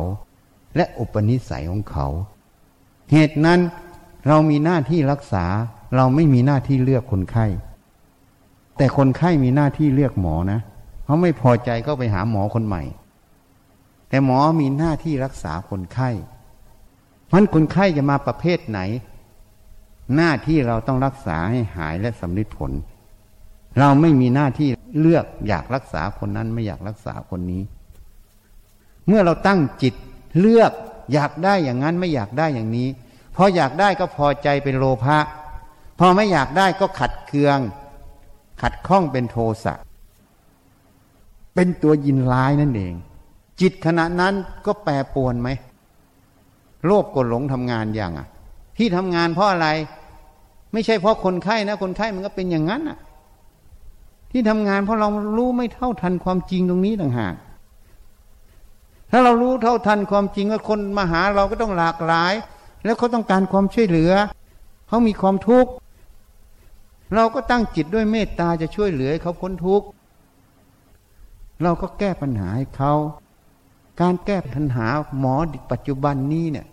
[0.76, 2.08] และอุปนิสัยของเขา
[3.12, 3.60] เหตุนั้น
[4.28, 5.46] เรามีหน้าที่รักษา
[5.96, 7.46] เราไม่มีหน้าที่เลือกคนไข้
[8.78, 10.60] แต่คนไข้มีหน้าที่เลือกหมอนะ
[11.10, 12.84] เขาไม่พอใจก็ไปหาหมอคนใหม่
[14.10, 16.10] แต่หมอมีหน้าที่รักษาคนไข้
[17.32, 18.80] มันคนไข้จะมาประเภทไหน
[20.16, 22.72] หน้าที่เราต้องรักษาให้หายและสำลิดผล
[23.80, 24.70] เราไม่มีหน้าที่
[25.00, 27.64] เลือกอยากรักษาคนนั้นไม่อยากรักษาคนนี้
[29.08, 29.94] เมื่อเราตั้งจิต
[30.40, 30.72] เลือก
[31.14, 32.88] อยากได้อย่างนั้นไม่อยากได้อย่างนี้
[33.36, 35.20] พออยากได้ก็พอใจเป็นโลภะ
[36.00, 37.60] พอไม่อยากได้ก็ขัดเคือง
[38.62, 39.76] ขัดข้องเป็นโทสะ
[41.56, 42.94] เป็นตัวยินร้ายนั่นเอง
[43.62, 44.34] จิตขณะนั้น
[44.66, 45.50] ก็แปรปวนไหม
[46.86, 48.28] โลภกดหลงทำงานอย่างอะ
[48.78, 49.68] ที่ทำงานเพราะอะไร
[50.74, 52.98] ไม่ใช่เพราะคนไข้นะ คนไข้มันก็เป็นอย่างนั้นอะ
[54.32, 57.36] ที่ทำงานเพราะเรารู้ไม่เท่าทันความจริงตรงนี้ต่างหาก
[59.12, 62.34] ถ้าเรารู้เท่าทันความจริงว่าคนมาหาเราก็ต้องหลากหลาย
[62.86, 64.12] แล้วเขาต้องการความช่วยเหลือ
[64.88, 65.72] เขามีความทุกข์
[67.16, 69.88] เราก็ตั้งจิตด้วยเมตตาจะช่วยเหลือเขาพ้นทุกข์
[71.64, 72.94] เราก็แก้ปัญหาให้เขา
[74.02, 74.88] การแก้ปัญหา
[75.20, 75.36] หมอ
[75.72, 76.68] ปัจจุบันนี้เนี่ย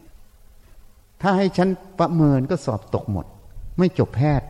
[1.21, 1.69] ถ้าให้ฉัน
[1.99, 3.27] ประเมินก็สอบตกหมด
[3.79, 4.47] ไม่จบแพทย์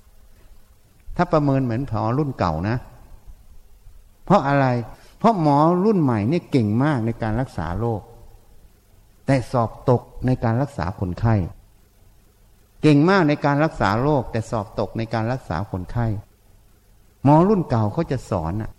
[1.17, 2.77] ถ้าประเมินเหมือนหมอรุ่นเก่านะ
[4.25, 4.67] เพราะอะไร
[5.19, 8.01] เพราะหมอรุ่นใหม่เนี่ยเก่งมากในการรักษาโรค
[9.27, 11.35] แต่สอบตกในการรักษาคนไข้
[12.83, 16.07] เก่งมากในการรักษาโรคแต่สอบตกในการรักษาคนไข้
[17.25, 18.71] หมอรุ่นเก่าเขาจะสอนอะ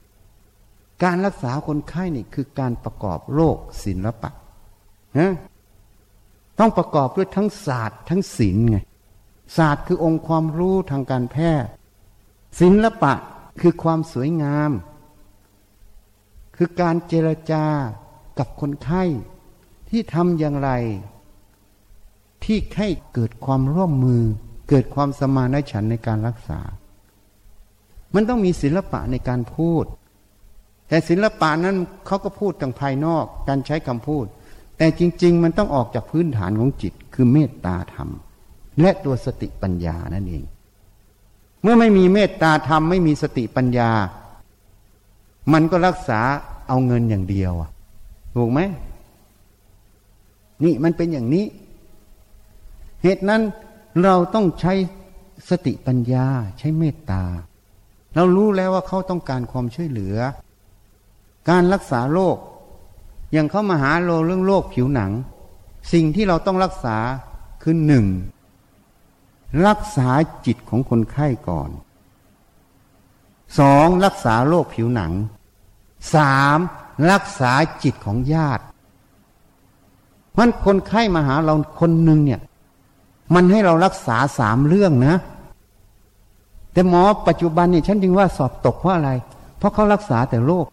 [1.04, 4.30] การรักษาคนไข้นี่คือการประกอบโรคศิลปะ
[5.18, 5.34] นะ
[6.60, 8.78] ต้องประกอบด้วยทั้งศาสตร์ทั้งศิลป์ไง
[9.58, 11.70] ศาสตร์คือองค์ความรู้ทางการแพทย์
[12.60, 13.14] ศิลปะ
[13.62, 14.72] คือความสวยงาม
[16.56, 17.66] คือการเจรจา
[18.38, 19.04] กับคนไข้
[19.90, 20.70] ที่ทำอย่างไร
[22.44, 24.24] ที่ให้เกิดความร่วมมือ
[24.70, 26.60] เกิดความสมานฉันในการรักษา
[28.14, 29.86] มันต้องมีศิลปะในการพูด
[30.88, 34.26] แต่ศิลปะนั้นเขาก็พูดทางภายนอกการใช้คำพูด
[34.78, 38.10] แต่จริง ๆ มันต้องออกจากพื้นฐานของจิต คือเมตตาธรรม
[38.82, 40.44] และตัวสติปัญญานั่นเอง
[41.62, 43.92] เมื่อไม่มีเมตตาธรรมไม่มีสติปัญญา
[45.54, 46.20] มันก็รักษา
[46.68, 47.54] เอาเงินอย่างเดียว
[48.36, 48.60] ถูกไหม
[50.64, 51.46] นี่มันเป็นอย่างนี้
[53.04, 53.42] เหตุนั้น
[54.04, 54.74] เราต้องใช้
[55.50, 56.26] สติปัญญา
[56.60, 57.24] ใช้เมตตา
[58.16, 60.18] เรารู้แล้วว่าเขาต้องการความช่วยเหลือ
[61.50, 62.38] การรักษาโรค
[63.32, 65.12] อย่างเขามาหาโรเรื่องโรคผิวหนัง
[65.94, 66.98] สิ่งที่เราต้องรักษา
[67.64, 68.06] คือหนึ่ง
[69.68, 70.10] รักษา
[70.46, 71.70] จิตของคนไข้ก่อน
[73.60, 75.14] สองรักษาโรคผิวหนัง
[76.16, 76.60] สาม
[77.12, 77.52] รักษา
[77.84, 78.64] จิตของญาติ
[80.38, 82.42] มันคนไข้มาหาเราคนหนึ่งเนี่ย
[83.34, 85.16] มันให้เรารักษาสามเรื่องนะ
[86.74, 89.12] แต่หมอปัจจุบันเนี่ยฉันจึงว่าสอบตกเพราะอะไร
[89.58, 90.66] เพราะเขารักษาแต่โรค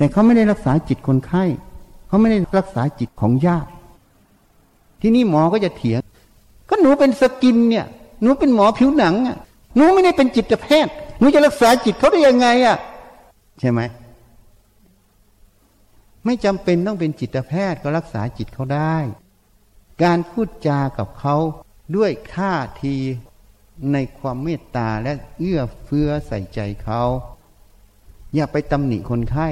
[0.00, 1.44] แต่เขาไม่ได้รักษาจิตคนไข้
[2.08, 3.70] เขาไม่ได้รักษาจิตของญาติ
[5.00, 6.00] ที่นี่หมอก็จะเถียง
[6.68, 7.86] ก็หนูเป็นสกินเนี่ย
[8.22, 9.36] หนูเป็นหมอผิวหนังอะ
[9.76, 12.76] หนูไม่ได้เป็นจิตแพทย์ หนูจะรักษาจิตเขาได้ยังไงอะ
[13.60, 13.80] ใช่ไหม
[16.24, 18.96] ไม่จำเป็นต้องเป็นจิตแพทย์ก็รักษาจิตเขาได้
[20.02, 21.36] การพูดจากับเขา
[21.96, 22.96] ด้วยท่าที
[23.92, 27.02] ในความเมตตาและเอื้อเฟื้อใส่ใจเขา
[28.34, 29.50] อย่าไปตำหนิคนไข้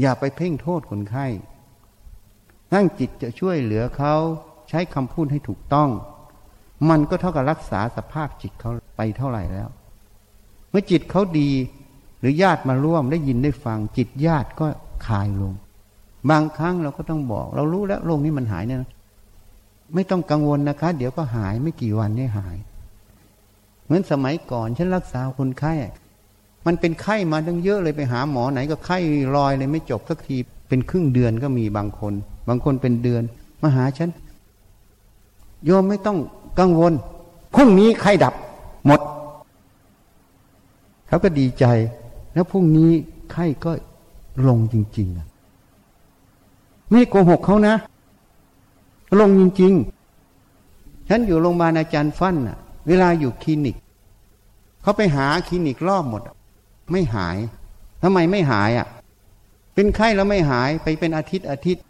[0.00, 1.26] อย่าไปเพ่งโทษคนไข้
[2.72, 4.14] ตั้งจิตจะช่วยเหลือเขา
[4.68, 5.90] ใช้คำพูดให้ถูกต้อง
[6.90, 9.68] มันก็เท่ากับรักษาสภาพจิตเขาไปเท่าไหร่แล้ว
[10.70, 11.50] เมื่อจิตเขาดี
[12.20, 14.66] หรือญาติมาร่วมได้ยินได้ฟัง จิตญาติก็
[15.06, 15.52] คลายลง
[16.30, 18.80] บางครั้งเราก็ต้องบอก เรารู้แล้วโรคนี้มันหายเนี่ย
[19.94, 22.56] ไม่ต้องกังวลนะคะ เดี๋ยวก็หายไม่กี่วันนี่หาย
[23.84, 25.72] เหมือนสมัยก่อนฉันรักษาคนไข้
[26.66, 28.98] มันเป็นไข้มาตั้งเยอะเลยไปหาหมอไหนก็ไข้
[29.36, 30.36] ลอยเลยไม่จบสักที
[30.68, 32.12] เป็นครึ่งเดือนก็มีบางคน
[32.48, 33.22] บางคนเป็นเดือน
[33.62, 34.10] มาหาฉัน
[35.64, 36.18] โยมไม่ต้อง
[36.58, 36.92] กังวล
[37.54, 38.34] พรุ่งนี้ไข้ดับ
[38.86, 39.00] หมด
[41.06, 41.64] เขาก็ดีใจ
[42.32, 42.90] แล้วพรุ่งนี้
[43.32, 43.72] ไข้ก็
[44.48, 47.74] ลงจริงๆไม่โกหกเขานะ
[49.20, 49.72] ลงจริง
[50.40, 53.76] ๆ ฉันอยู่โรงพยาบาลอาจารย์ฟั่นน่ะเวลาอยู่คลินิก
[54.82, 56.22] เขาไปหาคลินิกรอบหมด
[56.92, 57.36] ไม่หาย
[58.02, 58.86] ทำไมไม่หายอะ
[59.74, 61.82] เป็นไข้แล้วไม่หายไปเป็นอาทิตย์อาทิตย์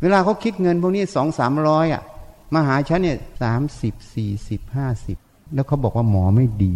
[0.00, 2.02] เวลาเขาคิดเงินพวกนี้สองสามร้อยอะ
[2.54, 5.18] มาหาฉันเนี่ยสามสิบสี่สิบห้าสิบ
[5.54, 6.74] แล้วเขาบอกว่าหมอไม่ดี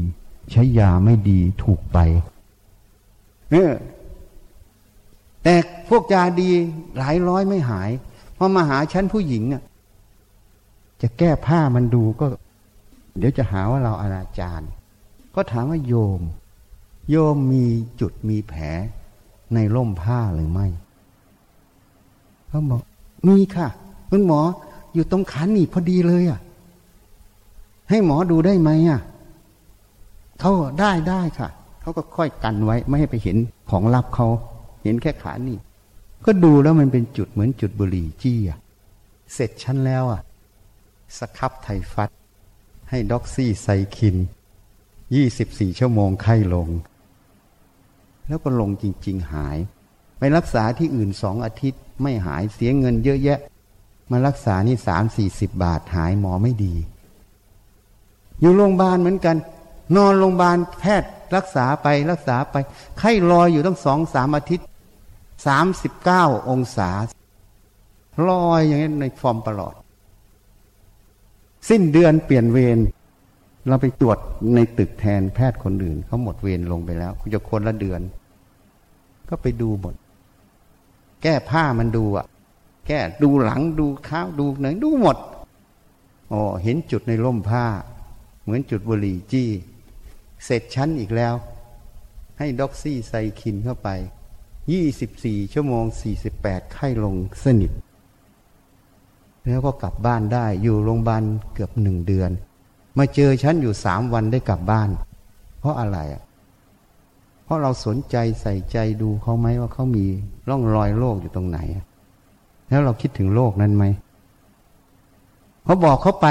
[0.50, 1.98] ใช้ยาไม่ดีถูกไป
[3.50, 3.72] เออ
[5.42, 5.54] แต่
[5.88, 6.50] พวกยาดี
[6.98, 7.90] หลายร้อยไม่หาย
[8.36, 9.62] พอมาหาฉันผู้หญิงอะ
[11.02, 12.26] จะแก้ผ้ามันดูก็
[13.18, 14.66] เดี๋ยวจะหาว่าเราอนาจาร
[15.34, 16.20] ก็ถามว่าโยม
[17.12, 17.64] โยมมี
[18.00, 18.62] จุดมีแผล
[19.54, 20.66] ในร่มผ้าหรือไม่
[22.48, 22.80] เขาบอก
[23.28, 23.68] มีค่ะ
[24.10, 24.40] คุณหมอ
[24.94, 26.40] อยู่ตรงขาหนีพอดีเลยอะ
[27.90, 29.00] ให้หมอดูได้ไหมอะ
[30.40, 31.48] เขาได้ได้ค่ะ
[31.80, 33.36] เขาก็ค่อยกันไว้ไม่ให้ไปเห็น
[33.70, 34.26] ของลับเขา
[34.82, 35.54] เห็นแค่ขาหนี
[36.24, 38.58] ก็ดูแล้วมันเป็นจุดเหมือนจุดบุหรี่จี้อะ
[39.34, 40.20] เสร็จชั้นแล้วอะ
[41.18, 42.08] สครับไทฟัด
[42.90, 44.16] ให้ด็อกซี่ไซคิน
[45.14, 46.68] ยี่สิบสี่ชั่วโมงไข้ลง
[48.32, 49.58] แล้วก็ลงจริง ๆ หาย
[50.18, 53.38] ไปรักษาที่อื่นสองอาทิตย์ไม่หายเสียเงินเยอะแยะ
[54.10, 56.74] มารักษานี่สามสี่สิบบาทหายหมอไม่ดี
[58.40, 59.36] อยู่โรงพยาบาลเหมือนกัน
[59.96, 62.56] นอนโรงพยาบาลแพทย์รักษาไปรักษาไป
[62.98, 64.66] ไข้ลอยอยู่ตั้งสองสามอาทิตย์
[65.46, 66.92] สามสิบเก้าองศา
[68.28, 69.74] ลอยอย่างนี้ในฟอร์มตลอด
[71.68, 72.78] สิ้นเดือนเปลี่ยนเวร
[73.68, 74.18] เราไปตรวจ
[74.54, 78.02] ในตึกแทนแพทย์คนอื่นเขาหมดเวรลงไปแล้วคุณจะคนละเดือน
[79.32, 79.94] ก็ไปดูหมด
[81.22, 82.26] แก้ผ้ามันดูอะ
[82.86, 85.16] แก้ดูหลังดูเท้าดูไหนดูหมด
[86.32, 87.64] อ๋อเห็นจุดในร่มผ้า
[88.42, 89.48] เหมือนจุดบุหรี่จี้
[90.44, 91.34] เสร็จชั้นอีกแล้ว
[92.38, 93.88] ให้ด็อกซี่ไซคินเข้าไป
[94.72, 97.72] ยี่สิบสี่ชั่วโมงสี่สิบแปดไข้ลงสนิท
[99.46, 101.22] แล้วก็กลับบ้านได้อยู่โรงพยาบาล
[101.54, 102.30] เกือบหนึ่งเดือน
[102.98, 104.90] มาเจอฉันอยู่สามวันได้กลับบ้าน
[105.58, 106.22] เพราะอะไรอะ
[107.44, 110.04] เพราะเราสนใจใส่ใจดูเขาไหมว่าเขามี
[110.48, 111.58] ร่องรอยโรคอยู่ตรงไหน
[112.68, 113.84] แล้วเราคิดถึงโลกนั้นไหม
[115.64, 116.26] เขาบอกเขาไป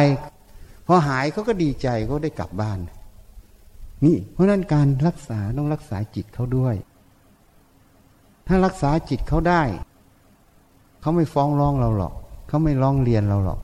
[0.87, 2.79] พอหายเขาก็ดีใจเขาได้กลับบ้าน
[4.05, 6.75] นี่ เพราะนั้นการรักษาต้องรักษาจิตเขาด้วย
[8.47, 9.63] ถ้ารักษาจิตเขาได้
[11.01, 12.13] เขาไม่ฟ้องร้องเราหรอก
[12.47, 13.59] เขาไม่ร้องเรียนเราหรอก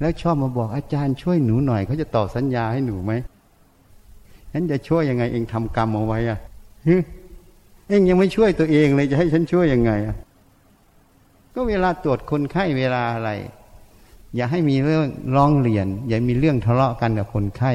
[0.00, 3.12] แล้วชอบมาบอกอาจารย์ช่วยหนูหน่อยเขาจะต่อสัญญาให้หนูไหม
[4.52, 6.38] ฉันจะช่วยยังไงเองทำกรรมเอาไว้อะ
[7.88, 9.92] เองยังไม่ช่วยตัวเองเลยจะให้ฉันช่วยยังไง
[11.54, 13.30] ก็เวลาตรวจคนไข้เวลาอะไร
[14.36, 17.72] อย่าให้มีเรื่องร้องเรียน อย่ามีเรื่องทะเลาะกันกับคนไข้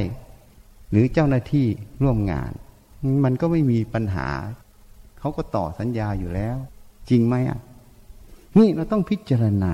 [0.91, 1.67] หรือเจ้าหน้าที่
[2.03, 2.51] ร่วมงาน
[3.23, 4.27] มันก็ไม่มีปัญหา
[5.19, 6.57] เขาก็ต่อสัญญาอยู่แล้ว
[7.09, 7.59] จริงไหมอะ
[8.57, 9.73] นี่เราต้องพิจารณา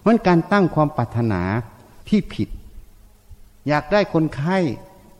[0.00, 1.42] เพราะการตั้งความปรารถนา
[2.08, 2.48] ที่ผิด
[3.68, 4.58] อยากได้คนไข้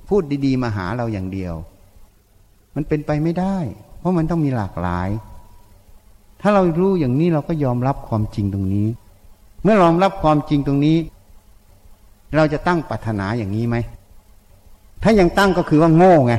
[0.09, 1.55] พูดดี ๆ มาหาเราอย่างเดียว
[2.75, 3.57] มันเป็นไปไม่ได้
[3.99, 5.09] เพราะมันต้องมีหลากหลาย
[6.41, 8.89] ถ้าเรารู้อย่างนี้เราก็ยอมรับความจริงตรงนี้
[9.63, 10.99] เมื่อยอมรับความจริงตรงนี้
[12.37, 13.77] เราจะตั้งปรารถนาอย่างนี้ไหม
[15.03, 16.35] ถ้ายังตั้งก็คือว่าโง่ไง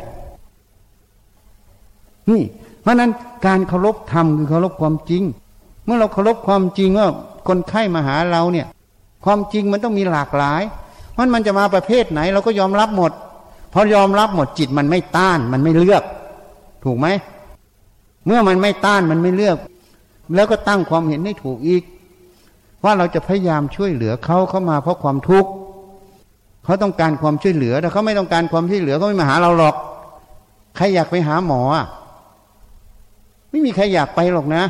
[2.29, 2.41] นี่
[2.81, 3.11] เพราะนั้น
[3.45, 5.23] การเคารพธรรมคือเคารพความจริง
[5.85, 7.07] เมื่อเราเคารพความจริงว่า
[7.47, 8.67] คนไข้มาหาเราเนี่ย
[9.25, 10.61] ความจริงมันต้องมีหลากหลาย
[11.11, 13.11] เพรามันจะมาประเภทไหน เราก็ยอมรับหมด
[13.73, 16.03] พอยอมรับหมดจิตมันไม่ต้าน มันไม่เลือก
[16.83, 17.07] ถูกไหม
[18.25, 19.57] เมื่อมันไม่ต้านมันไม่เลือก
[20.35, 21.83] แล้วก็ตั้งความเห็นให้ถูกอีก
[22.83, 25.49] ว่าเราจะพยายามช่วยเหลือเขาเข้ามาเพราะความทุกข์
[26.63, 29.75] เขาต้องการความช่วยเหลือแต่เขาไม่ต้องการความช่วยเหลือเขาไม่มาหาเราหรอก
[30.75, 31.61] ใครอยากไปหาหมอ
[33.49, 34.63] ไม่มีใครอยากไปหรอกนะ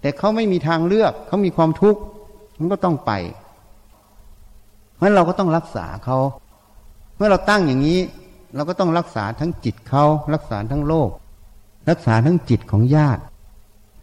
[0.00, 2.00] แต่เขาไม่มีทางเลือก เขามีความทุกข์
[2.58, 3.12] มันก็ต้องไป
[4.94, 6.18] เพราะเราก็ต้องรักษาเขา
[7.16, 7.98] เมื่อเราตั้งอย่างนี้
[8.54, 11.10] เราก็ต้องรักษาทั้งจิตเขารักษาทั้งโลก
[11.90, 13.22] รักษาทั้งจิตของญาติ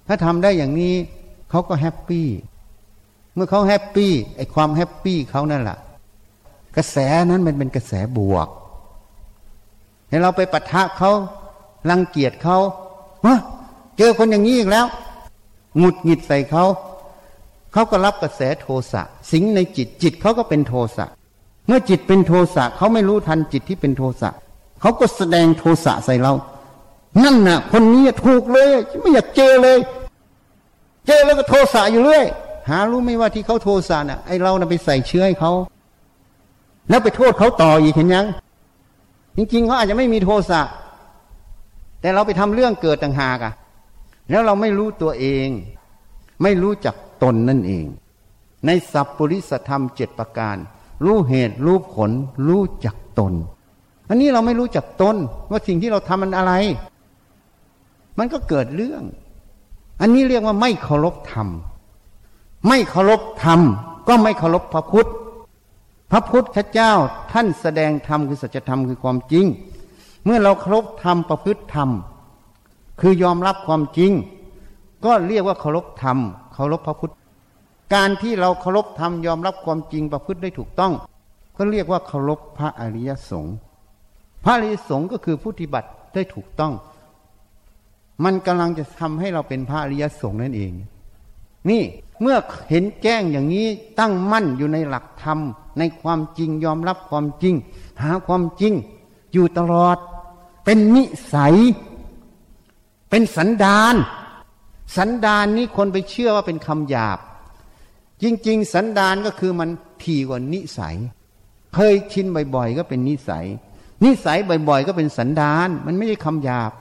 [0.08, 0.96] ถ้าทำได้อย่างนี้
[1.50, 2.28] เขาก็ happy
[3.36, 5.78] เมื่อเขา happy ไอความ happy เขานั่นแหละ
[6.78, 8.48] กระแสนั้นมันเป็นกระแสบวก
[10.10, 11.12] เห็นเราไปปะทะเขา
[11.90, 12.58] รังเกียจเขา
[13.24, 13.36] เฮ้
[13.98, 14.86] เจอคนอย่างนี้อีกแล้ว
[15.78, 16.66] หงุดหงิดใส่เขา
[17.74, 21.06] เขาก็รับกระแสโทสะ สิงในจิตจิตเขาก็เป็นโทสะ
[21.68, 24.30] เมื่อจิตเป็นโทสะเขาไม่รู้ทันจิตที่เป็นโทสะ
[24.82, 26.34] เขาก็แสดงโทสะใส่เรา
[27.24, 28.70] นั่นน่ะ คนนี้ถูกเลย
[29.02, 29.80] ไม่อยากเจอเลย
[31.08, 32.26] เจอแล้วก็โทสะอยู่เรื่อย
[32.70, 35.52] หารู้ไหมว่าที่เขาโทสะน่ะไอเราน่ะไปใส่เชื้อให้เขา
[36.90, 38.26] แล้วไปโทษเขาต่ออีกเห็นยัง
[39.38, 40.62] จริงๆเขาอาจจะไม่มีโทสะ
[42.02, 43.54] แต่เราไปทำเรื่องเกิดต่างหากอะ
[44.30, 45.48] แล้วเราไม่รู้ตัวเอง
[46.44, 47.86] ไม่รู้จักตนนั่นเอง
[48.66, 50.58] ในสัพปริสธรรมเจ็ดประการ
[51.06, 52.12] รู้เหตุรู้ผล
[52.48, 53.34] รู้จักตน
[54.12, 55.16] อันนี้เราไม่รู้จักตน
[55.52, 56.54] ว่าสิ่งที่เราทำมันอะไร
[58.18, 59.04] มันก็เกิดเรื่อง
[60.02, 61.48] อันนี้เรียกว่าไม่เคารพธรรม
[62.68, 63.60] ไม่เคารพธรรม
[64.08, 65.10] ก็ไม่เคารพพระพุทธ
[66.12, 66.94] พระพุทธเจ้า
[67.32, 69.46] ท่านแสดงธรรมคือสัจธรรมคือความจริง
[70.26, 71.90] เมื่อเราเคารพธรรมประพฤติธรรม
[73.02, 74.12] คือยอมรับความจริง
[75.06, 76.18] ก็เรียกว่าเคารพธรรม
[76.54, 77.14] เคารพพระพุทธ
[77.94, 80.94] การที่เราเคารพธรรมยอมรับความจริงประพฤติได้ถูกต้อง
[81.58, 83.58] ก็เรียกว่าเคารพพระอริยสงฆ์
[84.44, 86.74] พระอริยสงฆ์ก็คือผู้ปฏิบัติได้ถูกต้อง
[88.24, 90.74] มันกำลังจะทำให้เราเป็นพระอริยสงฆ์นั่นเอง
[91.70, 91.84] นี่
[92.22, 92.38] เมื่อ
[92.70, 93.68] เห็นแจ้งอย่างนี้
[94.00, 95.40] ตั้งมั่นอยู่ในหลักธรรม
[95.80, 97.56] ในความจริงยอมรับความจริง
[98.02, 98.74] หาความจริง
[99.34, 99.98] อยู่ตลอด
[100.66, 101.56] เป็นนิสัย
[103.10, 103.96] เป็นสันดาน
[104.98, 107.20] สันดานนี้คนไปเชื่อว่าเป็นคำหยาบ
[108.22, 109.70] จริง ๆ สันดานก็คือมัน
[110.04, 110.96] ถี่กว่านิสัย
[111.74, 112.26] เคยชิน
[112.56, 113.46] บ่อย ๆ ก็เป็นนิสัย
[114.04, 114.38] นิสัย
[114.70, 116.72] บ่อยๆ ก็เป็นสันดาน มันไม่ใช่คำหยาบ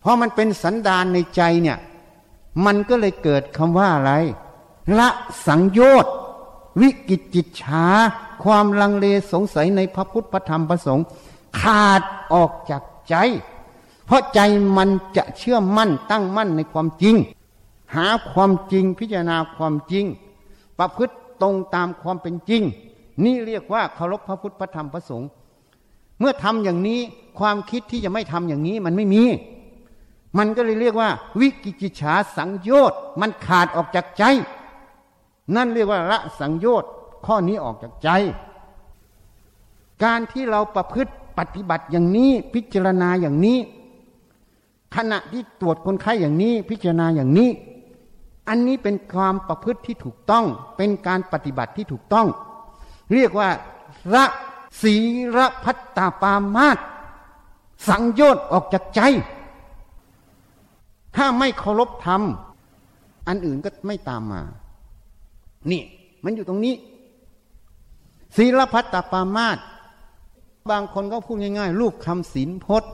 [0.00, 1.78] เพราะมันเป็นสันดานในใจเนี่ย
[2.64, 4.12] มันก็เลยเกิดคำว่าอะไร
[4.98, 5.08] ละ
[5.46, 6.14] สังโยชน์
[6.80, 7.86] วิกิจิตฉา
[8.44, 11.06] ความลังเลสงสัยในพระพุทธพระธรรมพระสงฆ์
[11.60, 12.02] ขาด
[12.34, 13.14] ออกจากใจ
[14.06, 14.40] เพราะใจ
[14.76, 17.16] มันจะเชื่อมั่นตั้งมั่นในความจริง
[17.94, 20.04] หาความจริงพิจารณาความจริง
[20.78, 22.62] ประพฤติตรงตามความเป็นจริง
[23.24, 25.28] นี่เรียกว่าเคารพพระพุทธพระธรรมพระสงฆ์
[26.22, 27.00] เมื่อทำอย่างนี้
[27.38, 29.24] ความคิดที่จะไม่ทำอย่างนี้มันไม่มี
[30.38, 34.24] มันก็เลยเรียกว่า วิกิจิจฉาสังโยชน์มันขาดออกจากใจ
[35.56, 36.90] นั่นเรียกว่าละสังโยชน์
[37.26, 38.08] ข้อนี้ออกจากใจ
[40.04, 43.58] การที่เราประพฤติปฏิบัติอย่างนี้พิจารณาอย่างนี้
[44.96, 47.50] ขณะที่ตรวจคนไข้อย่างนี้พิจารณาอย่างนี้
[48.48, 50.44] อันนี้เป็นความประพฤติที่ถูกต้อง
[50.76, 52.26] เป็นการปฏิบัติที่ถูกต้อง
[53.12, 53.48] เรียกว่า
[54.14, 54.24] ระ
[54.80, 54.94] ศี
[55.36, 56.78] ระพัตตาปามาต
[57.88, 59.00] สังโยชน์ออกจากใจ
[61.16, 62.22] ถ้าไม่เคารพธรรม
[63.28, 64.42] อันอื่นก็ไม่ตามมา
[65.70, 65.82] นี่
[66.24, 66.74] มันอยู่ตรงนี้
[68.36, 69.58] ศีลพัตตาปามาต
[70.70, 72.92] บางคนก็พูดง่ายๆ รูปคำศีลพจน์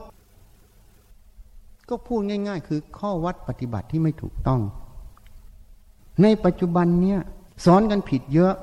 [1.89, 4.61] ก็พูดง่าย ๆ คือข้อวัดปฏิบัติที่ไม่ถูกต้อง
[6.21, 7.19] ในปัจจุบันเนี่ย
[7.65, 8.53] สอนกันผิดเยอะ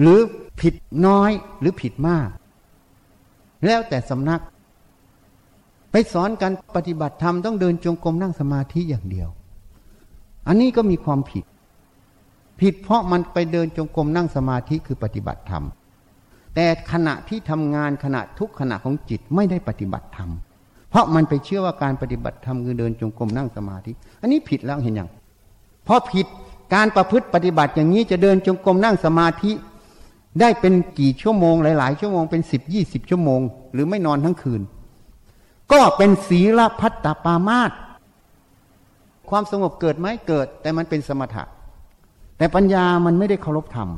[0.00, 0.18] หรือ
[0.60, 0.74] ผิด
[1.06, 1.30] น้อย
[1.60, 2.28] หรือผิดมาก
[3.66, 4.40] แล้วแต่สำนัก
[5.90, 9.28] ไปสอนการปฏิบัติธรรมต้องเดินจงกรมนั่งสมาธิอย่างเดียว
[10.48, 11.44] อันนี้ก็มีความผิด
[12.60, 15.64] ผิดเพราะมันไปเดินจงกรมนั่งสมาธิคือปฏิบัติธรรม
[16.54, 20.30] แต่ขณะที่ทำงานขณะทุกขณะของจิตไม่ได้ปฏิบัติธรรม
[20.90, 25.08] เพราะมันไปเชื่อว่าการปฏิบัติธรรมคือเดินจงกรมนั่งสมาธิ อันนี้ผิดแล้วเห็นยัง
[25.84, 26.26] เพราะผิด
[26.74, 29.50] การประพฤติปฏิบัติอย่างนี้จะเดินจงกรมนั่งสมาธิ
[30.40, 33.40] ได้เป็นกี่ชั่วโมงหลาย ๆ ชั่วโมงเป็นสิบยี่สิบชั่วโมง
[33.72, 34.62] หรือไม่นอนทั้งคืน
[35.72, 37.72] ก็เป็นศีลพัตตปามาต
[39.30, 41.44] ความสงบเกิดไหมเกิด แต่มันเป็นสมถะ
[42.38, 43.88] แต่ปัญญามันไม่ได้เคารพธรรม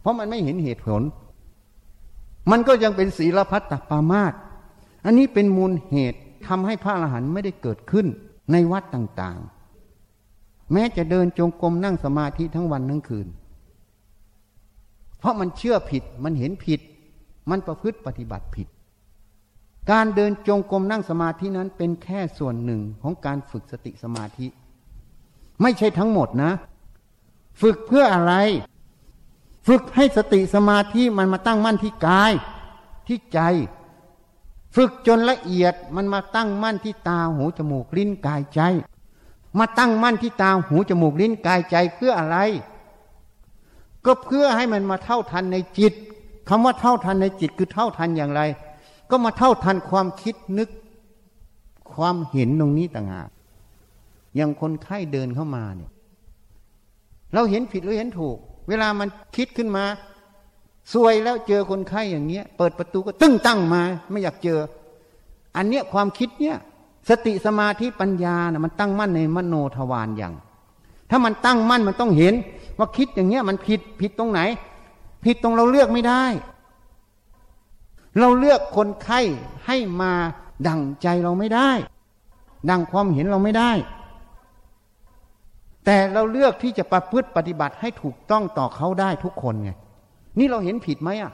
[0.00, 1.02] เพราะมันไม่เห็นเหตุผล
[2.50, 4.32] มันก็ยังเป็นศีลพัตตปามาต
[5.04, 8.06] อันนี้เป็นมูลเหตุทำให้พระอรหันต์ไม่ได้เกิดขึ้น
[8.52, 13.26] ในวัดต่างๆ แม้จะเดินจงกรมนั่งสมาธิทั้งวันทั้งคืน
[15.20, 16.80] เพราะมันเชื่อผิดมันเห็นผิด
[17.50, 18.66] มันประพฤติปฏิบัติผิด
[19.90, 24.46] การเดินจงกรมนั่งสมาธินั้นเป็นแค่ส่วนหนึ่งของการฝึกสติสมาธิ
[25.62, 26.52] ไม่ใช่ทั้งหมดนะ
[27.60, 28.34] ฝึกเพื่ออะไร
[29.68, 32.32] ฝึกให้สติสมาธิมันมาตั้งมั่นที่กาย
[33.06, 33.40] ที่ใจ
[34.76, 38.60] ฝึกจนละเอียดมันมาตั้งมั่นที่ตาหูจมูกลิ้นกายใจ
[39.58, 42.36] มาตั้งมั่นที่ตาหูจมูกลิ้นกายใจเพื่ออะไร
[44.06, 45.94] ก็เพื่อให้มันมาเท่าทันในจิต
[46.48, 48.42] คำว่าเท่าทันในจิตคือเท่าทันอย่างไร
[49.10, 50.68] ก็มาเท่าทันความคิดนึก
[51.94, 53.28] ความเห็นตรงนี้ต่างหาก
[54.36, 55.90] อย่างคนไข้เดินเข้ามาเนี่ย
[57.34, 58.36] เราเห็นผิดหรือเห็นถูก
[58.68, 59.84] เวลามันคิดขึ้นมา
[60.92, 64.58] ซวยแล้วเจอคนไข้อย่างเงี้ย เปิดประตูก็ตึ้งตั้งมา ไม่อยากเจอ
[65.56, 66.56] อันเนี้ยความคิดเนี่ย
[67.08, 70.34] สติสมาธิปัญญานะมันตั้งมั่นในมโนทวารอย่าง
[71.10, 72.34] ถ้ามันตั้งมั่นมันต้องเห็น
[72.80, 74.40] ว่าคิดอย่างเงี้ยมันผิดผิดตรงไหน
[75.24, 76.24] ผิดตรงเราเลือกไม่ได้
[78.18, 79.20] เราเลือกคนไข้
[79.66, 80.12] ให้มา
[80.68, 81.70] ดั่งใจเราไม่ได้
[82.70, 83.70] ดั่งความเห็นเราไม่ได้
[85.84, 89.70] แต่เราเลือกที่จะประพฤติปฏิบัติให้ถูกต้องต่อเขาได้ทุกคนไง
[90.38, 91.32] นี่เราเห็นผิดไหมอะ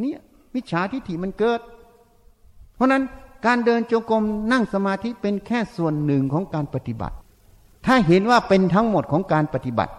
[0.00, 0.18] เนี่ย
[0.54, 1.60] วิชาทิฏฐิมันเกิด
[2.74, 3.02] เพราะนั้น
[3.46, 7.16] การเดินจงกรมนั่งสมาธิเป็นแค่ส่วนหนึ่งของการปฏิบัติ
[7.86, 9.92] ถ้าเห็นว่าเป็นทั้งหมดของการปฏิบัติ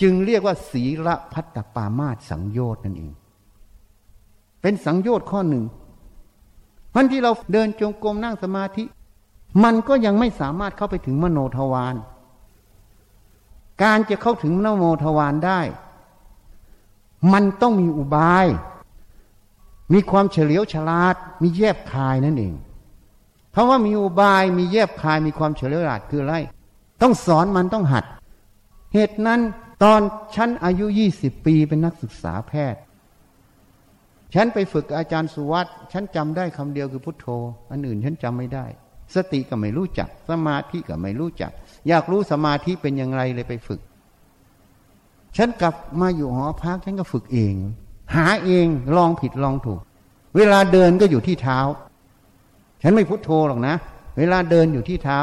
[0.00, 3.12] จึงเรียกว่า ศีลพัตตปามาสสังโยชน์นั่นเอง
[4.62, 5.64] เป็นสังโยชน์ข้อหนึ่ง
[6.94, 8.84] วันที่เราเดินจงกรมนั่งสมาธิ
[9.64, 11.94] มันก็ยังไม่สามารถเข้าไปถึงมโนทวาร
[13.82, 15.60] การจะเข้าถึงมโนทวารได้
[17.32, 18.46] มันต้องมีอุบาย
[19.92, 22.54] มีความเฉลียวฉลาด มีแยบคายนั่นเอง
[23.50, 26.34] เพราะว่ามีอุบายมีแยบคายมีความเฉลียวฉลาดคืออะไร
[27.02, 28.04] ต้องสอนมันต้องหัด
[28.94, 29.40] เหตุนั้น
[29.82, 30.00] ตอน
[30.34, 32.80] ฉันอายุยี่สิบปีเป็นนักศึกษาแพทย์
[34.34, 37.26] ฉันไปฝึกอาจารย์สุวัตฉันจำได้คำเดียวคือพุทโธ
[37.70, 38.66] อันอื่นฉันจำไม่ได้
[39.14, 41.52] สติก็ไม่รู้จัก สมาธิก็ไม่รู้จัก
[41.88, 43.80] อยากรู้สมาธิเป็นอย่างไรเลยไปฝึก
[45.36, 47.54] ฉันกลับมาอยู่หอพักฉันก็ฝึกเอง
[48.16, 49.80] หาเองลองผิดลองถูก
[50.36, 51.58] เวลาเดินก็อยู่ที่เท้า
[52.82, 53.74] ฉันไม่พุโทโธหรอกนะ
[54.18, 55.18] เวลาเดินอยู่ที่เท้า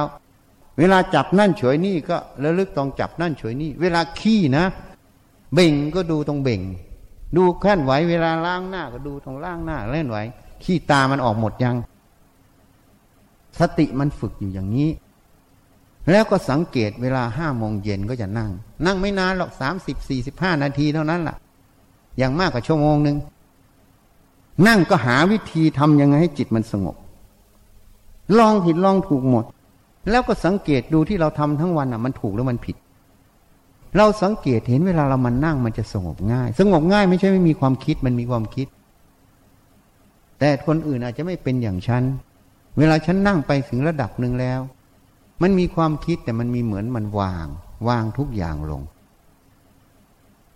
[0.78, 4.66] เวลาจับนั่นเฉยนี่ก็ระลึกตรงจับนั่นเฉยนี่ เวลาขี้นะ
[5.54, 6.62] เบ่งก็ดูตรงเบ่ง
[7.36, 10.18] ดูแค่นไหวเวลาล้างหน้าก็ดูตรงล้างหน้าเล่นไหว
[10.64, 11.76] ขี้ตามันออกหมดยัง
[13.60, 14.90] สติมันฝึกอยู่อย่างนี้
[16.12, 18.52] แล้วก็สังเกตเวลาห้าโมงเย็นก็จะนั่ง
[18.86, 21.36] นั่งไม่นานหรอกสามสิบสี่สิบห้านาทีเท่านั้นแหละ
[22.18, 23.18] อย่างมากกว่าชั่วโมงหนึ่ง
[24.68, 26.96] นั่งก็หาวิธีทำยังไงให้จิตมันสงบ
[28.38, 29.46] ลองผิดลองถูกหมด
[30.10, 32.76] แล้วก็สังเกตดูที่เราทำทั้งวันอะ มันถูกหรือมันผิด
[33.98, 38.68] เราสังเกตเห็นเวลาเรามันนั่งมันจะสงบง่าย สงบง่ายไม่ใช่ไม่มีความคิดมันมีความคิด
[40.40, 42.04] แต่คนอื่นอาจจะไม่เป็นอย่างฉัน
[42.78, 44.60] เวลาฉันนั่งไปถึงระดับหนึ่งแล้ว
[45.42, 47.48] มันมีความคิดแต่มันมีเหมือนมันวาง
[47.88, 48.82] วางทุกอย่างลง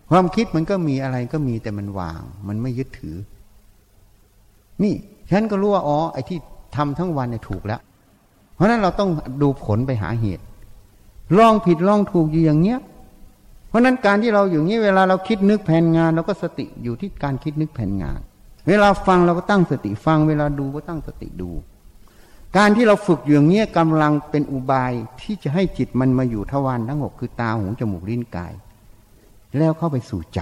[0.09, 3.17] ความคิดมันก็มีอะไรก็มีแต่มันวาง มันไม่ยึดถือ
[4.83, 4.93] นี่
[5.31, 6.39] ฉันก็รู้ว่าอ๋อไอ้ที่
[6.75, 7.81] ทำทั้งวันเนี่ยถูกแล้ว
[8.61, 9.09] ราะนั้นเราต้อง
[9.41, 10.43] ดูผลไปหาเหตุ
[11.37, 12.79] ลองผิดลองถูกอยู่อย่างเนี้ย
[13.67, 18.19] เพราะนั้นการที่เราอยู่นี้เวลาเราคิดนึกแผนงานเราก็สติอยู่ที่การคิดนึกแผนงาน
[18.67, 21.51] เวลาฟังเราก็ตั้งสติฟัง เวลาดูก็ตั้งสติดู
[22.57, 24.91] การที่เราฝึกอยู่อย่างเนี้ยกำลังเป็นอุบาย
[25.21, 28.53] ที่จะให้จิตมันมาอยู่ทวารทั้งหกคือตาหูจมูกลิ้นกาย
[29.57, 30.41] แล้วเข้าไปสู่ใจ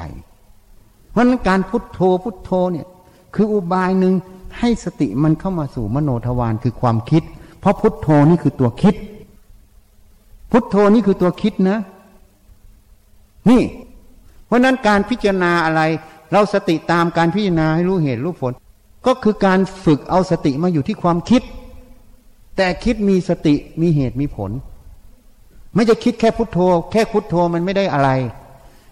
[1.12, 2.88] เพราะนั้นการพุทโธพุทโธเนี่ย
[3.36, 4.14] คืออุบายหนึ่ง
[4.60, 7.24] ให้สติมันเข้ามาสู่มโนทวารคือความคิด
[7.60, 8.96] เพราะพุทโธนี่คือตัวคิด
[10.52, 11.78] พุทโธนี่คือตัวคิดนะ
[13.50, 13.62] นี่
[14.46, 15.82] เพราะนั้นการพิจารณาอะไร
[16.32, 18.52] เราสติตามการพิจารณาให้รู้เหตุรู้ผล
[19.06, 21.42] ก็คือการฝึกเอาสติมาอยู่ที่ความคิด
[22.58, 24.52] แต่คิดมีสติมีเหตุมีผล
[25.74, 26.60] ไม่จะคิดแค่พุทโธ
[26.92, 28.10] แค่พุทโธมันไม่ได้อะไร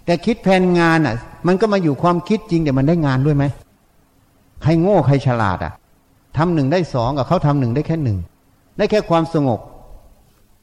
[0.05, 1.15] แต่คิดแผนงานอะ
[1.47, 3.45] มันก็มาอยู่ความคิดจริงแต่มันได้งานด้วยไหม
[4.61, 5.73] ใครโง่ใครฉลาดอะ
[6.37, 8.17] ทำหนึ่งได้สองกับเขาทำหนึ่งได้แค่หนึ่ง
[8.77, 9.59] ได้แค่ความสงบ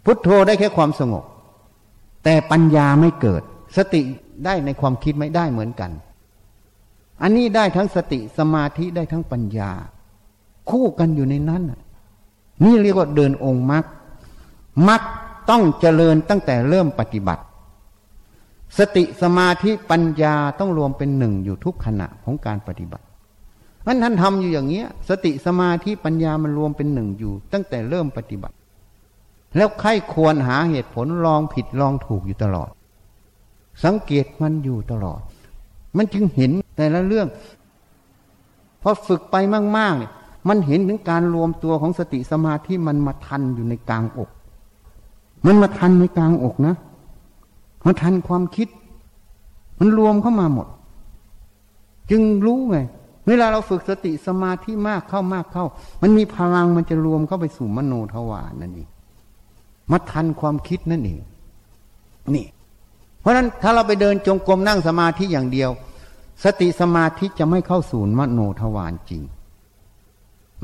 [0.05, 1.25] พุทโธได้แค่ความสงบ
[2.25, 3.43] แต่ปัญญาไม่เกิด
[3.77, 4.03] สติ
[4.45, 5.91] ได้ในความคิดไม่ได้เหมือนกัน
[7.23, 9.71] อันนี้ได้ทั้งสติสมาธิได้ทั้งปัญญา
[10.71, 11.63] คู่กันอยู่ในนั้น
[12.65, 13.85] นี่เรียกว่าเดินองค์มรรค
[14.89, 15.03] มรรค
[15.51, 17.43] ต้องเจริญตั้งแต่เริ่มปฏิบัติ
[18.79, 23.05] สติสมาธิปัญญาต้องรวมเป็นหนึ่งอยู่ทุกขณะของการปฏิบัติ
[23.87, 28.57] มันท่านทำอยู่อย่างเงี้ย สติสมาธิปัญญามันรวมเป็นหนึ่งอยู่ ตั้งแต่เริ่มปฏิบัติ
[29.57, 32.71] แล้วใครควรหาเหตุผลลองผิดลองถูกอยู่ตลอด
[33.85, 35.21] สังเกตมันอยู่ตลอด
[35.97, 37.27] มันจึงเห็นแต่ละเรื่อง
[38.83, 39.37] พอฝึกไป
[39.77, 40.13] มากๆเนี่ย
[40.49, 44.31] มันเห็นถึงการรวมตัวของสติสมาธิมันมาทันอยู่ในกลางอก
[45.47, 46.75] มันมาทันในกลางอกนะ
[47.87, 48.69] มันทันความคิด
[49.79, 50.67] มันรวมเข้ามาหมด
[52.11, 52.79] จึงรู้ไง
[53.29, 55.67] เวลาเราฝึกสติสมาธิมากเข้ามากเข้า
[56.03, 58.89] มันมีพลังมันจะรวมเข้าไปสู่มโนทวารนั่นเอง
[59.91, 61.21] มาทันความคิดนั่นเอง
[62.35, 62.47] นี่
[63.21, 65.71] เพราะฉะนั้นถ้าเราไปเดินจงกรมนั่งสมาธิอย่างเดียว
[66.45, 69.23] สติสมาธิจะไม่เข้าสู่มโนทวารจริง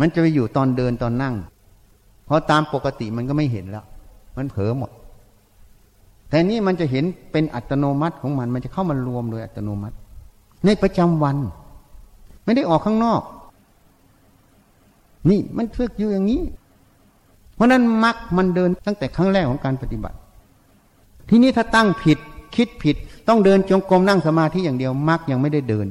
[0.01, 1.35] มันจะไปอยู่ตอนเดินตอนนั่ง
[2.27, 3.85] เพราะตามปกติมันก็ไม่เห็นแล้ว
[4.37, 4.91] มันเผลอหมด
[6.29, 9.97] แต่นี่มันจะเห็นเป็นอัตโนมัติของมัน มันจะเข้ามารวมโดยอัตโนมัติ
[10.65, 11.37] ในประจำวัน
[12.51, 13.23] ไม่ได้ออกข้างนอก
[15.31, 16.43] นี่มันฝึกอยู่อย่างนี้
[17.55, 20.17] เพราะนั้นมักมันเดินตั้งแต่ครั้งแรกของการปฏิบัติ
[21.29, 22.19] ทีนี้ถ้าตั้งผิด
[22.57, 22.97] คิดผิด
[23.29, 25.87] ต้องเดินจงกรมนั่งสมาธิอย่างเดียวมักยังไม่ได้เดิน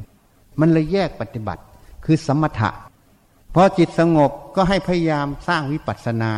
[0.60, 1.62] มันเลยแยกปฏิบัติ
[2.06, 2.70] คือสมถะ
[3.56, 6.32] พอจิตสงบก็ให้พยายามสร้างวิปัสสนา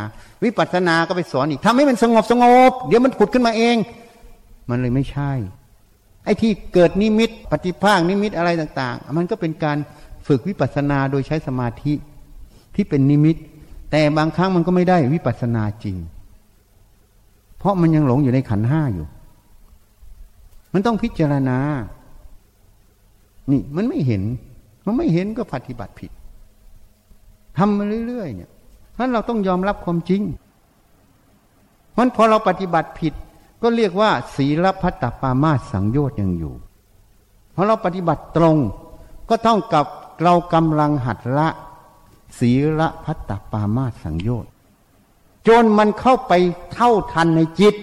[0.43, 3.78] วิปัสสนาก็ไปสอนอีกทำให้มันสงบสงบ เดี๋ยวมันผุดขึ้นมาเอง
[4.69, 5.32] มันเลยไม่ใช่
[6.26, 9.78] ไอ้ที่เกิดนิมิต ปฏิภาคนิมิตอะไรต่าง ๆ มันก็เป็นการ
[10.28, 11.93] ฝึกวิปัสสนาโดยใช้สมาธิ
[12.76, 13.36] ที่เป็นนิมิต
[13.91, 15.97] แต่บางครั้งมันก็ไม่ได้วิปัสสนาจริง
[17.57, 19.07] เพราะมันยังหลงอยู่ในขันห้าอยู่
[20.74, 21.57] มันต้องพิจารณา
[23.51, 24.24] นี่มันไม่เห็น
[24.86, 26.11] มันไม่เห็นก็ปฏิบัติผิด
[27.57, 28.49] ทำมาเรื่อยๆเนี่ย
[28.93, 30.22] เพราะเราต้องยอมรับความจริง
[31.97, 33.13] มันพอเราปฏิบัติผิด
[33.61, 36.53] ก็เรียกว่า ศีลพัตตปามาสังโยชน์ยังอยู่
[37.55, 38.57] พอเราปฏิบัติตรง
[39.30, 39.86] ก็ต้องกับ
[40.24, 41.47] เรากำลังหัดละ
[42.39, 44.51] ศีละพัตตปามาสังโยชน์
[45.47, 46.34] จนมันเข้าไป
[46.74, 47.76] เท่าทันในจิต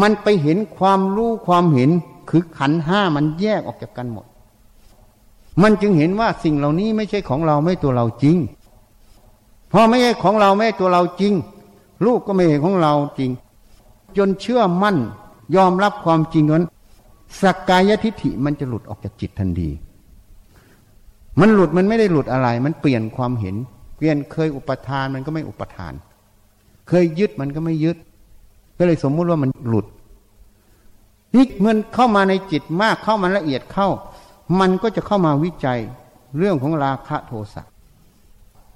[0.00, 1.90] มันไปเห็นความรู้ความเห็น
[2.30, 4.26] คือขันห้ามันแยกออกจากกันหมด
[5.62, 8.36] มันจึงเห็นว่าสิ่งเหล่านี้ไม่ใช่ของเราไม่ตัวเราจริง
[9.72, 11.32] พอไม่ใช่ของเราไม่ตัวเราจริง
[12.04, 13.30] ลูกก็ไม่ใช่ของเราจริง
[14.16, 14.96] จนเชื่อมั่น
[15.56, 16.64] ยอมรับความจริงนั้น
[17.40, 19.70] สักกายทิฏฐิมันจะหลุดออกจากจิตทันที
[21.40, 23.56] มันหลุดมันไม่ได้หลุดอะไร มันเปลี่ยนความเห็น
[23.96, 25.92] เปลี่ยนเคยอุปทานมันก็ไม่อุปทาน
[26.88, 27.96] เคยยึดมันก็ไม่ยึด
[28.78, 29.86] ก็เลยสมมุติว่ามันหลุด
[31.36, 33.88] นี่มันเข้ามาในจิตมากเข้ามาละเอียดเข้า
[34.60, 35.80] มันก็จะเข้ามาวิจัย
[36.38, 37.62] เรื่องของราคะโทสะ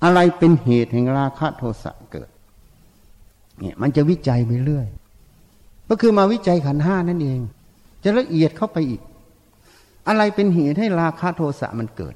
[0.04, 2.28] อะไรเป็นเหตุแห่งราคะโทสะเกิด
[3.58, 4.86] เนี่ยมันจะวิจัยไปเรื่อย
[5.88, 7.40] ก็คือมาวิจัยขันห้านั่นเอง
[8.04, 9.00] จะละเอียดเข้าไปอีก
[10.08, 12.14] อะไรเป็นเหตุให้ราคะโทสะมันเกิด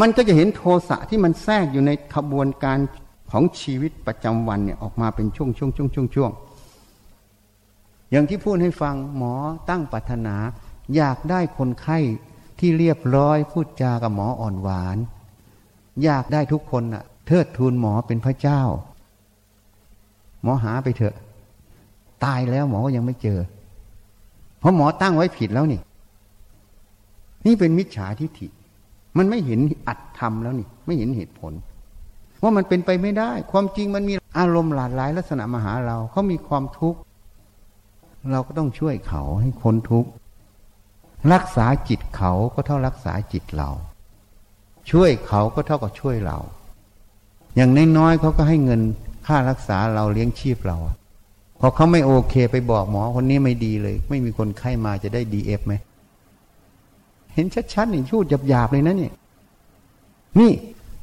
[0.00, 2.78] มันก็จะเห็นโทสะที่มันแทรกอยู่ในขบวนการ
[3.30, 6.30] ของชีวิตประจำวันเนี่ยออกมาเป็นช่วงช่วงช่วงช่วงช่วง
[8.10, 9.34] อย่างที่พูดให้ฟังหมอ
[9.68, 10.36] ตั้งปรารถนา
[10.96, 11.98] อยากได้คนไข้
[12.58, 14.98] ที่เรียบร้อยพูดจากับหมออ่อนหวาน
[16.04, 18.62] อยากได้ทุกคนน่ะ เทิดทูนหมอเป็นพระเจ้า
[20.42, 21.14] หมอหาไปเถอะ
[22.24, 23.40] ตายแล้วหมอก็ยังไม่เจอ
[24.58, 25.80] เพราะหมอตั้งไว้ผิดแล้วนี่
[27.46, 28.48] นี่เป็นมิจฉาทิฏฐิ
[29.18, 31.52] มันไม่เห็นอัดทำแล้วนี่ ไม่เห็นเหตุผล
[32.42, 36.98] ว่ามันเป็นไปไม่ได้ ความจริงมันมีอารมณ์หลากหลายลักษณะมาหาเราเขามีความทุกข์
[38.30, 40.10] เราก็ต้องช่วยเขาให้คนทุกข์
[41.32, 43.70] รักษาจิตเขาก็เท่ารักษาจิตเรา
[44.90, 46.38] ช่วยเขาก็เท่ากับช่วยเรา
[47.56, 48.80] อย่างน้อยๆเขาก็ให้เงิน
[49.26, 50.78] ค่ารักษาเราเลี้ยงชีพเรา
[51.60, 55.74] พอเขาไม่โอเคไปบอกหมอคนนี้ไม่ดีเลย ไม่มีคนไข้มาจะได้ดีเอฟไหม
[57.34, 59.12] เห็นชัดๆนี่พูดหยาบๆเลยนะเนี่ย
[60.40, 60.52] นี่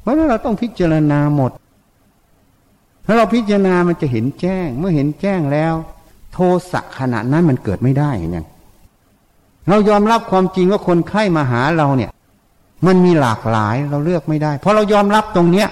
[0.00, 1.50] เพราะนั้นเราต้องพิจารณาหมด
[3.06, 5.74] ถ้าเราพิจารณามันจะเห็นแจ้ง เมื่อเห็นแจ้งแล้ว
[6.32, 6.38] โท
[6.72, 8.46] สะขณะนั้นมันเกิดไม่ได้เนี่ย
[9.68, 12.10] เรายอมรับความจริงว่าคนไข้มาหาเราเนี่ย
[12.86, 15.68] มันมีหลากหลายเราเลือกไม่ได้ เพราะเรายอมรับตรงเนี้ย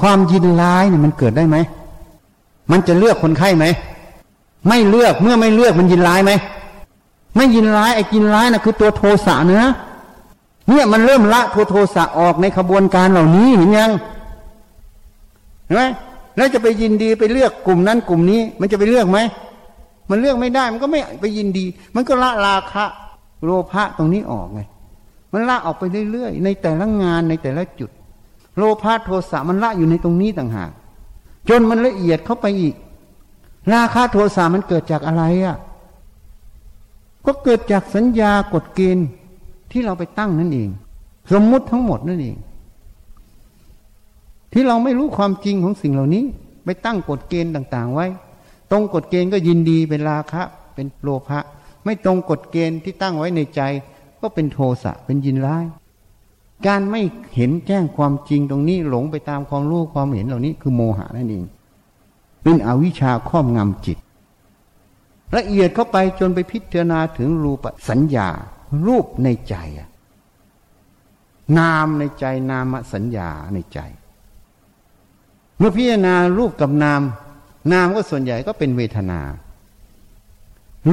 [0.00, 1.56] ความยินร้ายเนี่ยมันเกิดได้ไหม
[2.70, 3.64] มันจะเลือกคนไข้ไหม
[4.68, 6.32] ไม่เลือกเมื่อไม่เลือกมันยินร้ายไหม
[7.36, 9.64] ไม่ยินร้ายไอ้กินร้ายนะคือตัวโทสะเนื้อ
[10.68, 13.90] เนี่ยมันเริ่มละโทโทสะออกในขบวนการเหล่านี้เห็นยัง
[15.64, 15.82] เห็นไหม
[16.36, 19.18] แล้วจะไปยินดีไปเลือกกลุ่มนั้นกลุ่มนี้ มันจะไปเลือกไหม
[20.10, 21.64] มันเลือกไม่ได้ มันก็ไม่ไปยินดี
[21.94, 22.84] มันก็ละราคะ
[23.44, 24.60] โลภะตรงนี้ออกไง
[25.32, 27.90] มันละออกไปเรื่อยๆในแต่ละงานในแต่ละจุด
[28.56, 30.70] โลภะโทสะมันละอยู่ในตรงนี้ต่างหาก
[31.48, 32.74] จนมันละเอียดเข้าไปอีก
[33.72, 35.56] ราคะโทสะมันเกิดจากอะไรอะ่ะ
[37.26, 39.06] ก็เกิดจากสัญญากฎเกณฑ์
[39.70, 40.70] ที่เราไปตั้งนั่นเอง
[41.32, 42.36] สมมุติทั้งหมดนั่นเอง
[44.52, 46.24] ที่เราไม่รู้ความจริงของสิ่งเหล่านี้
[46.64, 48.06] ไปตั้งกฎเกณฑ์ต่าง ๆ ไว้
[48.70, 50.42] ตรงกฎเกณฑ์ก็ยินดีเป็นราคะ
[50.74, 51.40] เป็นโลภะ
[51.84, 53.60] ไม่ตรงกฎเกณฑ์ที่ตั้งไว้ในใจ
[54.20, 55.64] ก็เป็นโทสะเป็นยินร้าย
[56.66, 57.00] การไม่
[57.34, 61.44] เห็นแจ้งความจริงตรงนี้หลงไปตามความรู้ความเห็นเหล่านี้ คือโมหะนั่นเอง
[62.42, 63.98] เป็นอวิชชาครอบงำจิต
[65.36, 68.28] ละเอียดเข้าไปจนไปพิจารณาถึงรูปสัญญา
[68.86, 69.54] รูปในใจ
[71.58, 73.78] นามในใจนามสัญญาในใจ
[75.58, 77.00] เมื่อพิจารณารูปกับนาม
[77.72, 79.20] นามก็ส่วนใหญ่ก็เป็นเวทนา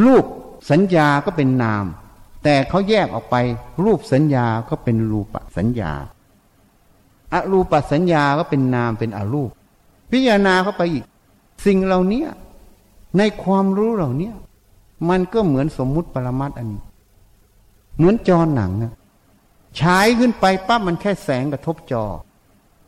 [0.06, 0.26] รูป
[0.72, 1.86] สัญญาก็เป็นนาม
[2.44, 3.36] แต่เขาแยกออกไป
[3.84, 5.92] รูปสัญญาก็เป็นรูปสัญญา
[7.34, 9.50] อรูปสัญญาก็เป็นนามเป็นอรูป
[10.12, 11.04] พิจารณาเข้าไปอีก
[11.66, 12.24] สิ่งเหล่านี้
[13.18, 14.32] ในความรู้เหล่านี้
[15.10, 16.82] มันก็เหมือนสมมุติปรมัตอันนี้
[17.96, 18.94] เหมือนจอหนังนะ
[19.80, 22.06] ฉายขึ้นไปปั๊บมันแค่แสงกระทบจอ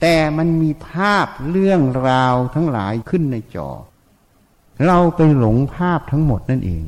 [0.02, 3.70] แต่มันมีภาพเรื่องราวทั้งหลายขึ้นในจอ
[4.86, 6.82] เราไปหลงภาพทั้งหมดนั่นเอง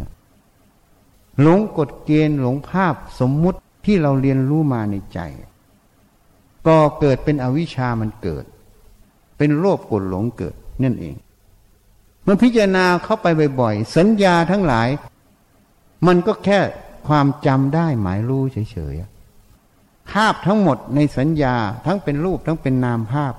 [1.41, 5.19] หลงกฎเกณฑ์หลงภาพสมมุติที่เราเรียนรู้มาในใจ
[6.67, 8.45] ก่อเกิดเป็นอวิชามันเกิด
[9.37, 11.15] เป็นโลภกดหลงเกิดนั่นเอง
[12.33, 13.27] มันพิจารณาเข้าไป
[13.61, 14.89] บ่อยๆ สัญญาทั้งหลาย
[16.07, 16.59] มันก็แค่
[17.07, 21.55] ความจำได้หมายรู้เฉยๆ ภาพทั้งหมดในสัญญา
[21.85, 23.33] ทั้งเป็นรูปทั้งเป็นนามภาพ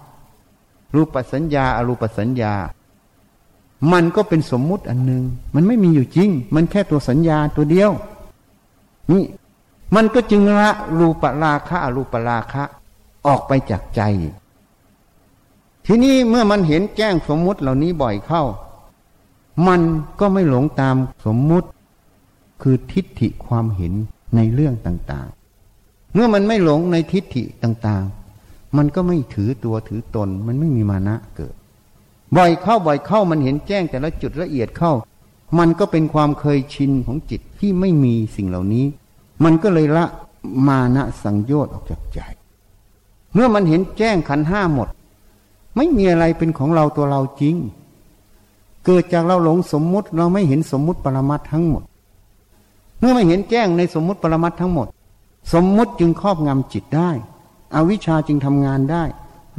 [0.94, 2.54] รูปสัญญาอรูปสัญญา
[3.92, 5.24] มันก็เป็นสมมุติอันหนึ่ง
[5.54, 7.90] มันไม่มีอยู่จริง มันแค่ตัวสัญญาตัวเดียว
[9.10, 9.24] นี่
[9.94, 12.62] มันก็จึงละรูปราคะอรูปราคะ
[13.26, 14.02] ออกไปจากใจ
[15.86, 18.44] ทีนี้เมื่อมันเห็นแจ้งสมมุติเหล่านี้บ่อยเข้า
[19.68, 19.80] มัน
[20.20, 20.96] ก็ไม่หลงตาม
[21.26, 21.68] สมมุติ
[22.62, 23.92] คือทิฏฐิความเห็น
[24.36, 31.54] ในเรื่องต่างๆ เมื่อมันไม่หลงในทิฏฐิต่างๆ มันก็ไม่ถือตัวถือตน มันไม่มีมานะเกิด
[32.36, 34.92] บ่อยเข้าบ่อยเข้ามันเห็นแจ้งแต่ละจุดละเอียดเข้า
[35.58, 38.84] มันก็เป็นความเคยชินของจิตที่ไม่มีสิ่งเหล่านี้
[39.44, 40.04] มันก็เลยละ
[40.68, 42.20] มานะสังโยชน์ออกจากใจ
[43.32, 44.88] เมื่อมันเห็นแจ้งขันห้าหมด
[45.76, 47.56] ไม่มีอะไรเป็นของเราตัวเราจริง
[48.84, 51.82] เกิดจากเราหลงสมมุติเราไม่เห็นสมมุติปรมัตทั้งหมด
[52.98, 54.86] เมื่อไม่เห็นแจ้งในสมมุติปรมัตทั้งหมด
[55.52, 57.10] สมมุติจึงครอบงำจิตได้
[57.74, 59.02] อวิชชาจึงทำงานได้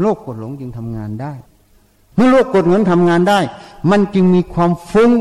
[0.01, 1.33] โลกกดหลงจึงทำงานได้
[2.15, 3.39] เมื่อโลกกดหลงทำงานได้
[3.89, 5.11] มันจึงมีความฟุ้ง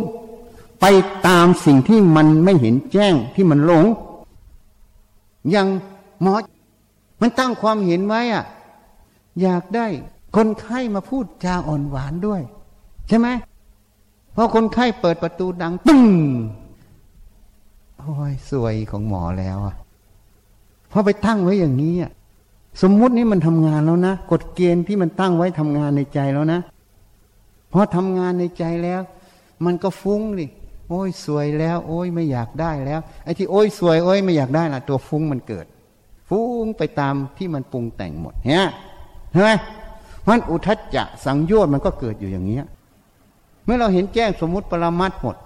[0.80, 0.84] ไป
[1.26, 3.84] ตามสิ่งที่มันไม่เห็นแจ้งที่มันหลง
[5.50, 5.68] อย่าง
[6.22, 6.34] หมอ
[7.20, 8.44] มันตั้งความเห็นไว้อะ
[9.42, 9.86] อยากได้
[10.34, 12.42] คนไข้มาพูดจาอ่อนหวานด้วย
[13.08, 13.28] ใช่ไหม
[14.36, 16.04] พอคนไข้เปิดประตูดังตึ้ง
[17.98, 19.76] โอ้ยสวยของหมอแล้วอะ
[20.90, 22.10] พอไปตั้งไว้อย่างนี้อะ
[22.82, 26.60] สมมุตินี้มันทำงานแล้วนะกฎเกณฑ์ที่มันตั้งไว้ทำงานในใจแล้วนะ
[27.72, 29.00] พอทำงานในใจแล้ว
[29.64, 30.46] มันก็ฟุ้งดิ
[30.88, 35.66] โอ้ยสวยแล้ว โอ้ยไม่อยากได้แล้วไอ้ที่โอ้ยสวยโอ้ยไม่อยากได้ล่ะ ตัวฟุ้งมันเกิด
[36.28, 38.66] ฟุ้งไปตามที่มันปรุงแต่งหมดเนี่ย
[39.32, 39.50] ใช่ไหม
[40.28, 42.64] มันอุทจจะสังโยชน์มันก็เกิดอยู่อย่างเนี้ย
[43.64, 45.36] เมื่อเราเห็นแจ้งสมมุติปรมัตหมด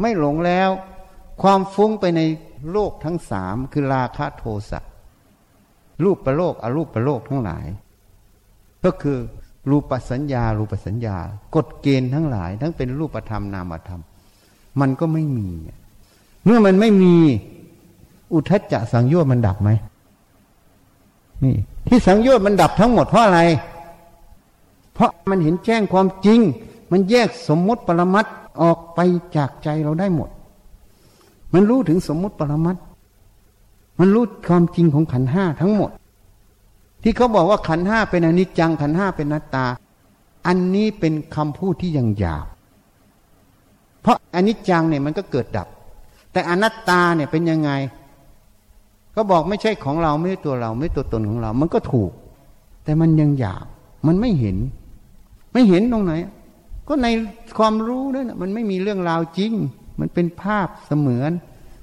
[0.00, 0.70] ไม่หลงแล้ว
[1.42, 2.20] ความฟุ้งไปใน
[2.72, 4.80] โลกทั้งสามคือราคะโทสะ
[6.04, 7.66] รูปประโลกอรูปประโลกทั้งหลาย
[8.84, 9.18] ก็คือ
[9.70, 11.16] รูปสัญญา รูปสัญญา
[11.54, 14.02] กฎเกณฑ์ทั้งหลาย ทั้งเป็นรูปธรรมนามธรรม
[14.80, 15.48] มันก็ไม่มี
[16.44, 17.14] เมื่อมันไม่มี
[18.32, 19.70] อุทจจะสังโยชน์มันดับไหม
[21.44, 21.56] นี่
[21.88, 23.40] ที่สังโยชน์มันดับทั้งหมดเพราะอะไร
[24.94, 26.40] เพราะมันเห็นแจ้งความจริง
[26.90, 28.26] มันแยกสมมติปรมัต
[28.62, 29.00] ออกไป
[29.36, 30.28] จากใจเราได้หมด
[31.54, 32.76] มันรู้ถึงสมมติปรมัต
[33.98, 35.90] มันรู้ความจริงของขันห้าทั้งหมด
[37.02, 39.64] ที่เขาบอกว่าขันห้าเป็นอนิจจังขันห้าเป็นนัตตา
[40.46, 42.46] อันนี้เป็นคำพูดที่ยังหยาบ
[44.02, 45.68] เพราะอนิจจังเนี่ยมันก็เกิดดับ
[46.32, 47.70] แต่อนัตตาเนี่ยเป็นยังไง
[49.16, 52.10] ก็บอกไม่ใช่ของเราไม่ใช่ตัวเราไม่ตัวตนของเรา มันก็ถูก
[52.84, 53.66] แต่มันยังหยาบ
[54.06, 54.56] มันไม่เห็น
[55.52, 56.12] ไม่เห็นตรงไหน
[56.92, 57.08] ก็ใน
[57.58, 59.52] ความรู้นั่นมันไม่มีเรื่องราวจริง
[60.00, 61.30] มันเป็นภาพเสมือน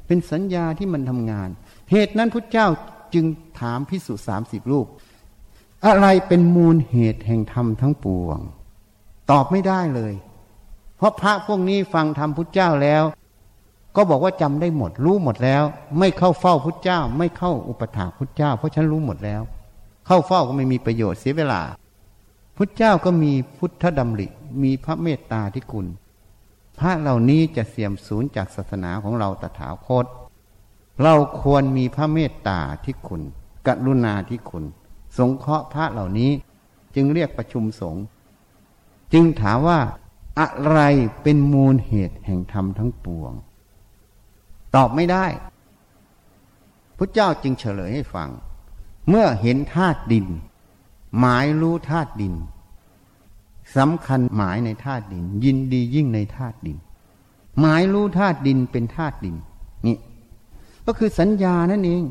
[0.07, 1.49] เป็นสัญญาที่มันทำงาน
[1.91, 2.67] เหตุนั้นพุทธเจ้า
[3.13, 3.25] จึง
[3.59, 4.87] ถามพิสุสามสิบรูป
[5.85, 8.39] อะไรเป็นมูลเหตุแห่งธรรมทั้งปวง
[9.31, 10.13] ตอบไม่ได้เลย
[10.97, 13.03] เพราะพระพวกนี้ฟังธรรมพุทธเจ้าแล้ว
[13.95, 15.63] ก็บอกว่าจำได้หมด รู้หมดแล้ว
[15.99, 19.41] ไม่เข้าเฝ้าพุทธเจ้า ไม่เข้าอุปถาพุทธเจ้า เพราะฉันรู้หมดแล้ว
[20.07, 21.61] เข้าเฝ้าก็ไม่มีประโยชน์เสียเวลา
[22.59, 24.27] พุทธเจ้าก็มีพุทธดำริ
[24.63, 25.87] มีพระเมตตาที่คุณ
[26.79, 30.05] พระเหล่านี้จะเสียมสูญจากศาสนาของเราตถาคต
[31.03, 33.21] เราควรมีพระเมตตาที่คุณ
[33.67, 34.63] กรุณาที่คุณ
[35.17, 36.31] สงเคราะห์พระเหล่านี้
[36.95, 38.03] จึงเรียกประชุมสงฆ์
[39.13, 39.79] จึงถามว่า
[40.39, 40.79] อะไร
[41.23, 43.33] เป็นมูลเหตุแห่งธรรมทั้งปวง
[44.75, 45.25] ตอบไม่ได้
[46.97, 48.29] พระเจ้าจึงเฉลยให้ฟัง
[49.09, 50.25] เมื่อเห็นธาตุดิน
[51.19, 52.33] หมายรู้ธาตุดิน
[53.77, 56.77] สำคัญหมายในธาตุดิน ยินดียิ่งในธาตุดิน
[57.59, 59.35] หมายรู้ธาตุดินเป็นธาตุดิน
[59.87, 59.97] นี่
[60.85, 62.03] ก็คือสัญญานั่นเอง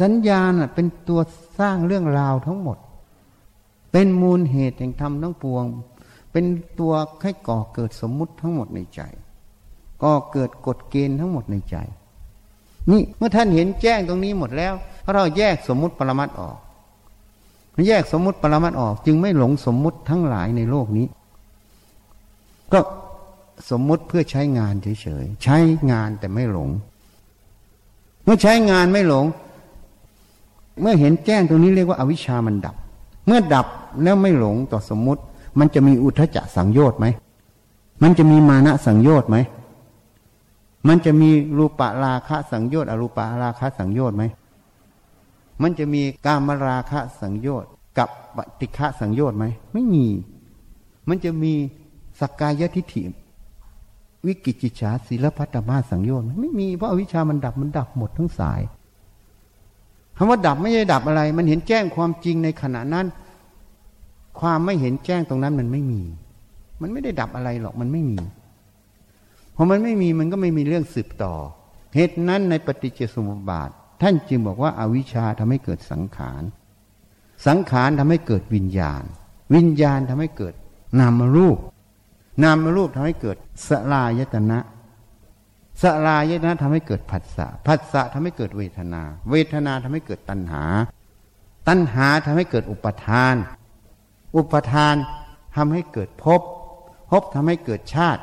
[0.00, 1.20] สัญญาน่ะเป็นตัว
[1.58, 2.78] สร้างเรื่องราวทั้งหมด
[3.92, 5.64] เป็นมูลเหตุแห่งธรรมทั้งปวง
[6.32, 6.44] เป็น
[6.80, 6.92] ตัว
[7.22, 9.00] ให้ก่อเกิดสมมุติทั้งหมดในใจ
[10.02, 11.76] ก็เกิดกฎเกณฑ์ทั้งหมดในใจ
[12.90, 16.56] นี่เมื่อท่านเห็นแจ้งตรงนี้หมดแล้วเพราะเราแยกสมมุติปรมัตออก
[17.88, 21.06] แยกสมมุติปรมัตออก จึงไม่หลงสมมุติทั้งหลายในโลกนี้
[22.72, 22.80] ก็
[23.70, 25.56] สมมุติเพื่อใช้งานเฉยๆ ใช้
[25.90, 26.70] งานแต่ไม่หลง
[28.24, 29.24] เมื่อใช้งานไม่หลง
[30.80, 32.76] เมื่อเห็นแจ้งตรงนี้เรียกว่าอาวิชามันดับ
[33.26, 33.66] เมื่อดับ
[34.02, 35.22] แล้วไม่หลงต่อสมมุติ
[35.58, 37.06] มันจะมีอุทจจะสังโยชน์ไหม
[38.02, 39.36] มันจะมีมานะสังโยชน์ไหม
[40.88, 44.24] มันจะมีรูปะราคะสังโยชน์อรูปะราคะสังโยชน์ไหม
[45.62, 50.06] มันจะมีกามราคะสังโยชน์ กับปฏิฆะสังโยชน์ไหมไม่มี
[51.08, 51.52] มันจะมี
[52.20, 53.02] สกกายทิฏฐิ
[54.26, 58.60] วิกิจิจฉาศีลพัตมาสังโยชน์ไม่มีเพราะอวิชามันดับมันดับหมดทั้งสาย
[60.16, 63.06] คำว่าดับไม่ใช่ดับอะไร มันเห็นแจ้งความจริงในขณะนั้น
[64.40, 66.02] ความไม่เห็นแจ้งตรงนั้นมันไม่มี
[66.82, 68.18] มันไม่ได้ดับอะไรหรอกมันไม่มี
[69.56, 71.34] พอมันไม่มีมันก็ไม่มีเรื่องสืบต่อ
[71.94, 73.70] เหตุนั้นในปฏิจจสมุปบาท
[74.06, 76.42] ท่านจึงบอกว่าอาวิชชาทำให้เกิดสังขาร
[77.46, 79.02] สังขารทำให้เกิดวิญญาณ
[79.54, 80.54] วิญญาณทำให้เกิด
[81.00, 81.58] นามรูป
[82.42, 83.36] นามรูปทำให้เกิด
[83.68, 84.58] สลายตนะ
[85.82, 90.64] สลายตนะทำให้เกิดผัสสะ ผัสสะทำให้เกิดเวทนา เวทนาทำให้เกิดตัณหา
[91.68, 93.34] ตัณหาทำให้เกิดอุปทาน
[94.36, 94.94] อุปทาน
[95.56, 96.40] ทำให้เกิดภพ
[97.10, 98.22] ภพทำให้เกิดชาติ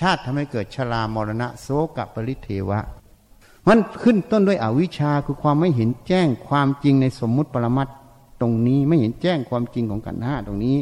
[0.00, 2.80] ชาติทำให้เกิดชรามรณะโสกปริเทวะ
[3.68, 7.88] มันขึ้นต้นด้วยอวิชชาคือความไม่เห็นแจ้งความจริงในสมมุติปรมัต
[8.40, 10.76] ตรงนี้ไม่เห็นแจ้งความจริงของกันห้าตรงนี้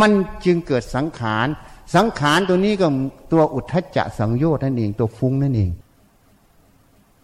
[0.00, 0.12] มัน
[0.44, 1.46] จึงเกิดสังขาร
[1.94, 2.86] สังขารตัวนี้ก็
[3.32, 5.70] ตัวอุทธจะสังโยชน์นั่นเอง ตัวฟุ้งนั่นเอง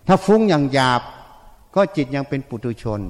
[0.07, 1.03] ถ้าฟุ้งอย่างหยาบ
[1.75, 3.01] ก็จิตยังเป็นปุถุชน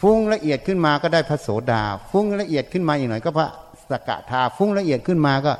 [0.00, 3.48] ฟุ้งละเอียดขึ้นมาก็ได้พระโสดา ฟุ้งละเอียดขึ้นมาอย่างหน่อยก็พระ
[3.90, 5.52] สกทาฟุ้งละเอียดขึ้นมาก็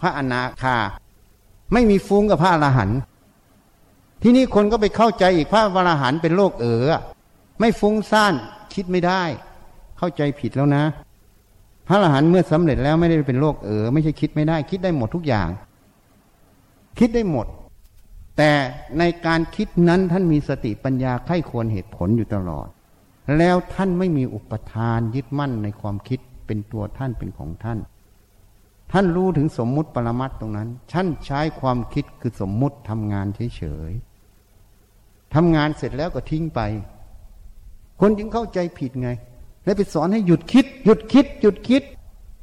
[0.00, 0.76] พระอนาคา
[1.72, 3.00] ไม่มีฟุ้งกับพระอรหันต์
[4.22, 6.90] ที่นี่คนก็ไปเข้าใจอีกพระอรหันต์เป็นโลกเอ๋อ
[7.60, 8.34] ไม่ฟุ้งซ่าน
[8.74, 9.22] คิดไม่ได้
[9.98, 10.84] เข้าใจผิดแล้วนะ
[11.86, 15.48] พระอรหันต์เมื่อสำเร็จแล้วไม่ได้เป็นโลกเอ๋อไม่ใช่คิดไม่ได้ คิดได้หมดทุกอย่าง
[16.98, 17.46] คิดได้หมด
[18.36, 18.52] แต่
[18.98, 22.66] ในการคิดนั้นท่านมีสติปัญญาไข้ควรเหตุผลอยู่ตลอด
[23.38, 27.78] แล้วท่านไม่มีอุปทานยึดมั่นในความคิดเป็นตัวท่านเป็นของท่าน
[28.92, 33.26] ท่านรู้ถึงสมมุติปรมัตตรงนั้นท่านใช้ความคิดคือสมมุติทำงาน
[33.56, 36.60] เฉยๆทำงานเสร็จแล้วก็ทิ้งไป
[38.00, 39.10] คนจึงเข้าใจผิดไง
[39.64, 41.82] แล้วไปสอนให้หยุดคิด หยุดคิด หยุดคิด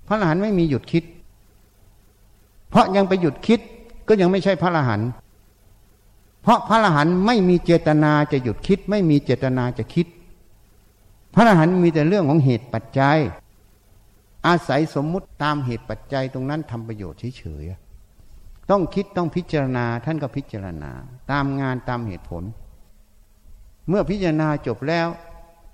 [0.07, 1.03] พระอรหันต์ไม่มีหยุดคิด
[2.69, 3.59] เพราะยังไปหยุดคิด
[4.07, 5.09] ก็ยังไม่ใช่พระอรหันต์
[6.41, 10.07] เพราะพระอรหันต์ไม่มีเจตนาจะหยุดคิด ไม่มีเจตนาจะคิด
[11.33, 13.17] พระอรหันต์มีแต่เรื่องของเหตุปัจจัย
[14.47, 20.91] อาศัยสมมุติตามเหตุปัจจัยตรงนั้นทำประโยชน์เฉยๆต้องคิดต้องพิจารณาท่านก็พิจารณา
[21.31, 22.43] ตามงานตามเหตุผล
[23.89, 25.07] เมื่อพิจารณาจบแล้ว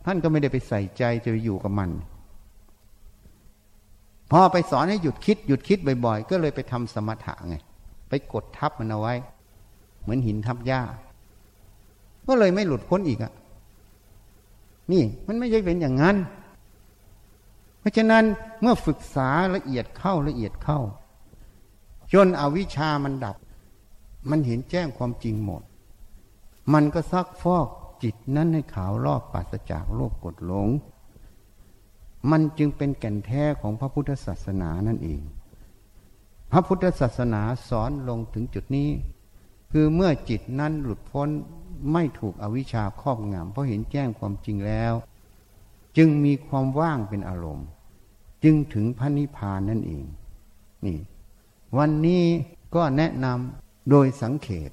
[0.05, 1.89] ท่านก็ไม่ได้ไปใส่ใจจะไปอยู่กับมัน
[4.31, 7.55] พอไปสอนให้หยุดคิดหยุดคิดบ่อยๆ ก็เลยไปทำสมถะไง
[8.09, 9.13] ไปกดทับมันเอาไว้
[10.01, 10.81] เหมือนหินทับหญ้า
[12.27, 13.31] ก็เลยไม่หลุดพ้นอีกอะ
[14.91, 16.15] นี่มันไม่ใช่เป็นอย่างนั้น
[17.79, 18.25] เพราะฉะนั้น
[18.61, 20.79] เมื่อฝึกษาละเอียดเข้าละเอียดเข้า
[22.13, 23.37] จนอวิชามันดับ
[24.29, 25.63] มันเห็นแจ้งความจริงหมด
[26.73, 27.67] มันก็ซักฟอก
[28.03, 30.69] จิตนั้นให้ขาวรอบปราศจากโลกกดหลง
[32.31, 35.21] มันจึงเป็นแก่นแท้ของพระพุทธศาสนานั่นเอง
[36.51, 38.89] พระพุทธศาสนาสอนลงถึงจุดนี้
[39.71, 41.29] คือเมื่อจิตนั้นหลุดพ้น
[41.93, 44.93] ไม่ถูกอวิชชาครอบงำเพราะเห็นแจ้งความจริงแล้ว
[46.01, 47.67] จึงมีความว่างเป็นอารมณ์
[48.43, 50.05] จึงถึงพระนิพพานนั่นเอง
[50.85, 50.99] นี่
[51.77, 52.23] วันนี้
[52.75, 54.69] ก็แนะนำโดยสังเขต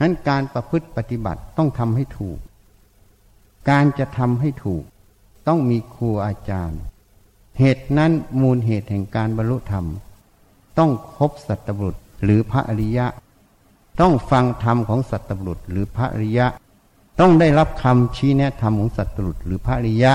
[0.00, 2.38] นั้นการประพฤติปฏิบัติต้องทำให้ถูก
[3.70, 4.84] การจะทำให้ถูก
[5.46, 6.80] ต้องมีครูอาจารย์
[7.58, 9.86] เหตุนั้นมูลเหตุแห่งการบรรลุธรรม
[10.78, 13.06] ต้องคบสัตบุตรหรือพระอริยะ
[14.00, 16.46] ต้องฟังธรรมของสัตบุตรหรือพระอริยะ
[17.20, 20.12] ต้องได้รับคำชี้แนะธรรมของสัตบุตรหรือพระริยะ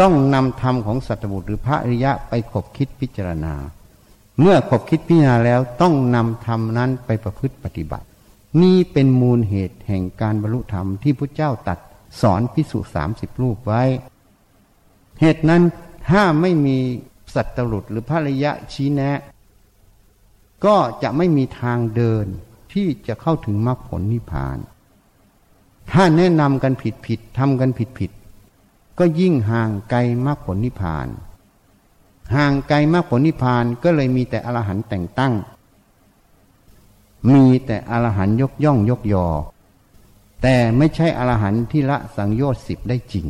[0.00, 3.54] ต้องนำธรรมของสัตบุตรหรือพระริยะไปขบคิดพิจารณา
[4.40, 8.06] เมื่อขบคิดพิจารณาแล้วต้องนำธรรมนั้นไปประพฤติปฏิบัติ
[8.62, 11.78] นี่เป็นมูลเหตุแห่งการบรรลุธรรมที่พระเจ้าตัด
[12.20, 13.82] สอนพิสุสามสิบรูปไว้
[15.20, 15.62] เหตุนั้น
[16.08, 16.78] ถ้าไม่มี
[17.34, 19.18] สัตบุตรหรือพระริยะชี้แนะ
[20.64, 22.26] ก็จะไม่มีทางเดิน
[22.72, 24.58] ที่จะเข้าถึงมรรคผลนิพพาน
[25.90, 28.10] ถ้าแนะนำกันผิดผิดทำกันผิดผิด
[28.98, 31.08] ก็ยิ่งห่างไกลมรรคผลนิพพาน
[32.34, 35.32] ห่างไกลมรรคผลนิพพานก็เลยมีแต่อรหันต์แต่งตั้ง
[37.32, 39.26] มีแต่อรหันต์ยกย่องยกยอ
[40.42, 43.26] แต่ไม่ใช่อรหันต์ที่ละสังโยชน์สิบได้จริง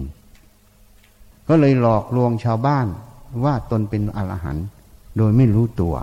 [1.48, 2.86] ก็เลยหลอกลวงชาวบ้าน
[3.44, 4.66] ว่าตนเป็นอรหันต์
[5.16, 5.94] โดยไม่รู้ตัว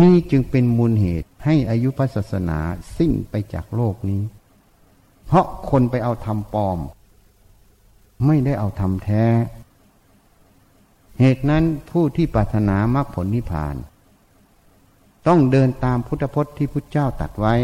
[0.00, 2.58] นี่จึงเป็นมูลเหตุให้อายุพระศาสนา
[2.96, 4.22] สิ้นไปจากโลกนี้
[5.28, 6.78] เพราะคนไปเอาทำปลอม
[8.26, 9.24] ไม่ได้เอาทำแท้
[11.20, 13.76] เหตุนั้นผู้ที่ปรารถนามรรคผลนิพพาน
[15.26, 17.54] ต้องเดินตามพุทธพจน์ที่พุทธเจ้าตัดไว้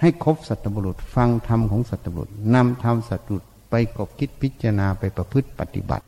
[0.00, 6.04] ให้ครบสัตบุรุษฟังธรรมของสัตบุรุษนำธรรมสัตบุรุษไปกบคิดพิจารณาไปประพฤติปฏิบัติ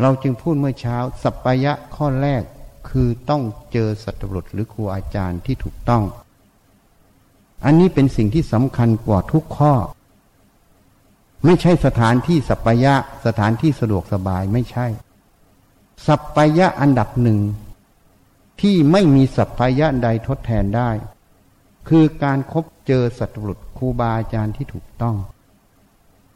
[0.00, 2.42] เราจึงพูดเมื่อเช้า สัพพยะข้อแรก
[2.88, 6.02] คือต้องเจอสัตบุรุษหรือครูอาจารย์ที่ถูกต้อง
[7.64, 9.74] อันนี้เป็นสิ่งที่สำคัญกว่าทุกข้อ
[11.44, 12.94] ไม่ใช่สถานที่สัพพยะ
[13.26, 14.86] สถานที่สะดวกสบายไม่ใช่
[16.06, 17.38] สัพพยะอันดับหนึ่ง
[18.60, 20.90] ที่ไม่มีสัพพยะใดทดแทนได้
[21.88, 25.16] คือการครบเจอสัตบุรุษครูบาอาจารย์ที่ถูกต้อง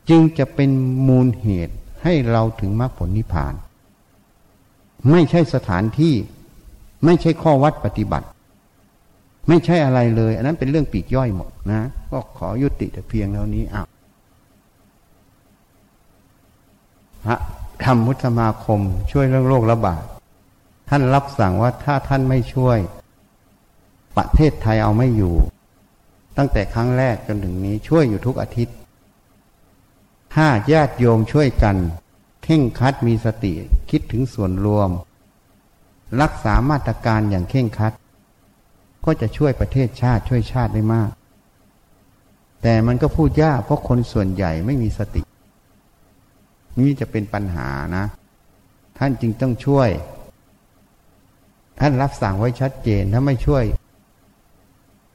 [0.08, 0.70] จึงจะเป็น
[1.06, 3.54] มูลเหตุให้เราถึงมรรคผลนิพพาน
[5.10, 6.14] ไม่ใช่สถานที่
[7.04, 8.26] ไม่ใช่ข้อวัดปฏิบัติ
[9.48, 13.86] ไม่ใช่อะไรเลย อันนั้นเป็นเรื่องปีกย่อยหมดนะ ก็ขอยุติแต่เพียงเท่านี้อ้าว
[17.24, 17.36] พระ
[17.84, 18.80] ธรรมพุทธมาคม
[19.12, 20.02] ช่วยเรื่องโรคระบาด
[20.88, 22.78] ท่านรับสั่งว่าถ้าท่านไม่ช่วย
[24.16, 25.34] ประเทศไทยเอาไม่อยู่
[26.36, 28.76] ตั้งแต่ครั้งแรกจนถึงนี้ช่วยอยู่ทุกอาทิตย์
[30.34, 31.76] ถ้าญาติโยมช่วยกัน
[32.44, 33.52] เข่งคัดมีสติ
[33.90, 34.90] คิดถึงส่วนรวม
[36.22, 37.92] รักษามาตรการอย่างเข่งคัด
[39.04, 41.10] ก็จะช่วยประเทศชาติช่วยชาติได้มาก
[42.62, 45.22] แต่มันก็พูดยากเพราะคนส่วนใหญ่ไม่มีสติ
[46.78, 48.04] นี่จะเป็นปัญหานะ
[48.98, 49.88] ท่านจึงต้องช่วย
[51.80, 53.64] ท่านรับสั่งไว้ชัดเจนถ้าไม่ช่วย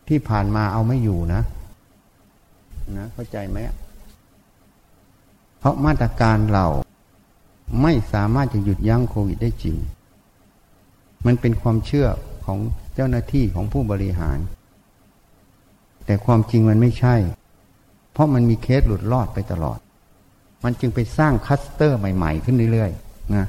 [0.08, 1.42] ที่ผ่านมาเอาไม่อยู่นะ
[2.98, 3.58] นะ เข้าใจไหม
[5.60, 6.68] เพราะมาตรการเรา
[7.82, 9.78] ไม่สามารถจะหยุดยั้งโควิดได้จริง
[11.26, 12.08] มันเป็นความเชื่อ
[12.46, 12.60] ของ
[13.00, 14.38] เจ้าหน้าที่ของผู้บริหาร
[16.06, 17.16] แต่ความจริงมันไม่ใช่
[18.14, 19.80] เพราะมันมีเคสหลุดรอดไปตลอด
[20.64, 23.46] มันจึงไปสร้างคลัสเตอร์ใหม่ ๆ ขึ้นเรื่อยๆนะ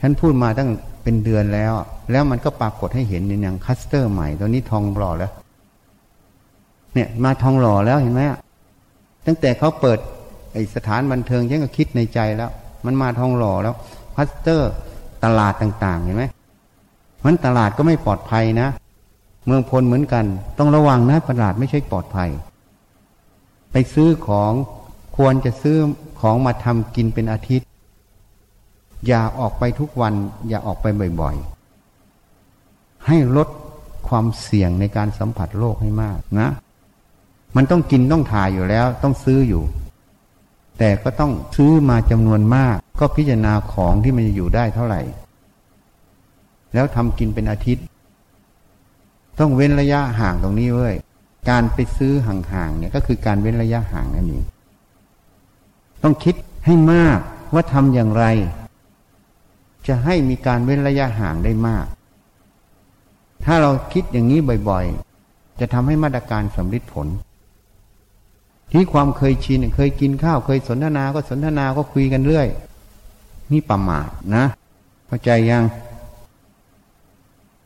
[0.00, 0.70] ฉันพูดมาตั้ง
[1.02, 1.72] เป็นเดือนแล้ว
[2.10, 5.32] แล้วมันก็ปรากฏให้เห็นในอย่างคลัสเตอร์ใหม่ตอนนี้ทองหล่อแล้ว
[6.94, 8.22] เนี่ย มาทองหล่อแล้วเห็นไหม
[9.26, 9.98] ตั้งแต่เขาเปิด
[10.52, 12.50] ไอสถานบันเทิงยังก็คิดในใจแล้ว
[12.84, 13.74] มันมาทองหล่อแล้ว
[14.16, 14.70] พัสเตอร์
[15.24, 16.26] ตลาดต่าง ๆ เห็นไหม
[17.24, 18.68] มันตลาดก็ไม่ปลอดภัยนะ
[19.46, 20.24] เมืองพลเหมือนกัน
[20.58, 22.30] ต้องระวังนะตลาดไม่ใช่ปลอดภัย
[23.72, 24.52] ไปซื้อของ
[25.16, 25.76] ควรจะซื้อ
[26.20, 27.66] ของมาทำกินเป็นอาทิตย์
[29.06, 30.14] อย่าออกไปทุกวัน
[30.48, 30.86] อย่าออกไป
[31.20, 33.48] บ่อยๆ ให้ลด
[34.08, 36.48] ความเสี่ยงในการสัมผัสโรคให้มากนะ
[37.56, 39.62] มันต้องกินต้องถ่ายอยู่แล้ว ต้องซื้ออยู่
[40.78, 45.00] แต่ก็ต้องซื้อมาจำนวนมาก ก็พิจารณาของที่มันจะอยู่ได้เท่าไหร่
[46.74, 47.84] แล้วทำกินเป็นอาทิตย์
[49.38, 50.94] ต้องเว้นระยะห่างตรงนี้เว้ย
[51.50, 54.44] การไปซื้อห่างๆเนี่ยก็คือการเว้นระยะห่างนั่นเอง
[56.02, 56.34] ต้องคิด
[56.66, 57.18] ให้มาก
[57.54, 58.24] ว่าทำอย่างไร
[59.86, 61.86] จะให้มีการเว้นระยะห่างได้มาก
[63.44, 67.08] ถ้าเราคิดอย่างนี้บ่อยๆ จะทำให้มาตรการสำเร็จผล
[68.72, 72.48] ที่ความเคยชินเคยกินข้าวเคยสนทนาก็สนทนาก็คุยกันเรื่อย
[73.52, 74.44] นี่ประมาทนะ
[75.06, 75.62] เข้าใจยัง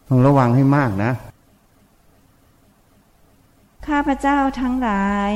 [0.09, 1.11] ต้องระวังให้มากนะ
[3.87, 5.31] ข้าพเจ้าทั้งหลาย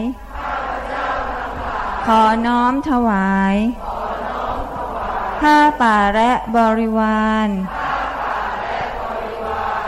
[2.06, 3.56] ขอน้อมถวาย
[5.40, 7.48] ผ้าป่าและบริวาร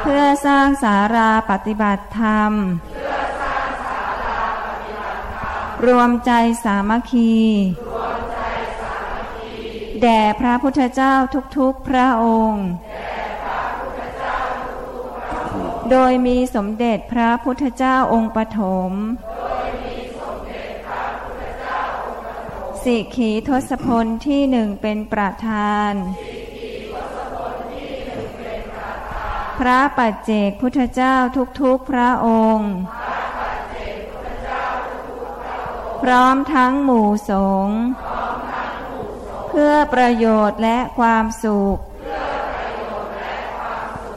[0.01, 2.53] เพื่อสร้างสาราปฏิบัติธรรม
[5.87, 6.33] รวมใจ
[6.65, 7.35] สามัคคี
[10.03, 11.15] แด่พระพุทธเจ้า
[11.57, 12.67] ทุกๆพระองค์
[15.91, 18.61] โดยมีสมเด็จพระพุทธเจ้าองค์ปฐ
[18.91, 18.93] ม
[22.83, 25.93] สิขีทศพลที่หนึ่งเป็นประธาน
[29.59, 31.17] พระปัจเจกพุทธเจ้า
[31.61, 32.73] ทุกๆพระองค์
[36.03, 37.33] พร้อมทั้งหมู่ส
[37.67, 37.81] งฆ์
[39.49, 41.79] เพื่อประโยชน์และความสุข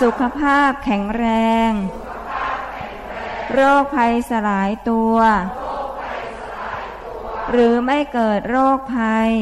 [0.00, 1.26] สุขภาพแข็งแร
[1.68, 1.70] ง
[3.52, 5.16] โรคภัยสลายตัว
[7.50, 9.32] หรือไม่เกิดโรคภัย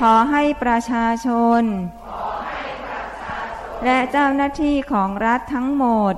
[0.00, 1.28] ขอให้ประชาช
[1.60, 1.62] น
[3.84, 6.14] และเจ้าหน้าที่ของรัฐทั้งหมด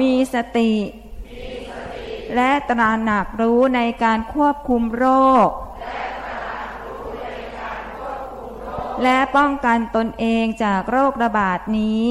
[0.00, 0.72] มีสติ
[2.36, 5.06] และตระหนักรู้ในการควบคุมโร
[5.46, 5.48] ค
[9.02, 12.10] และป้องกันตนเองจากโรคระบาดนี้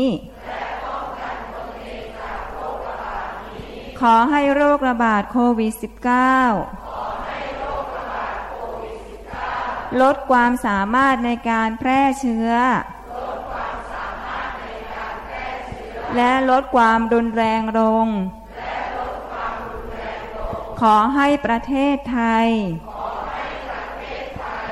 [4.00, 5.84] ขอให้โรคระบาดโควิด -19
[10.02, 12.50] ลดความสามารถในการแพร่เชื้อ
[16.16, 18.08] และลดความรุนแรงลง
[20.82, 22.48] ขอให้ประเทศไทย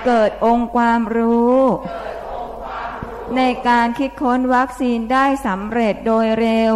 [0.05, 1.57] เกิดองค์ความรู้
[3.37, 6.75] ในการคิดค้นวัคซีนได้สำเร็จโดยเร็ว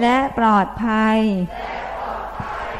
[0.00, 1.18] และปลอดภัย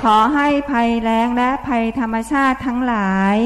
[0.03, 3.37] ขอให้ภัยแล้งและภัยธรรมชาติทั้งหลาย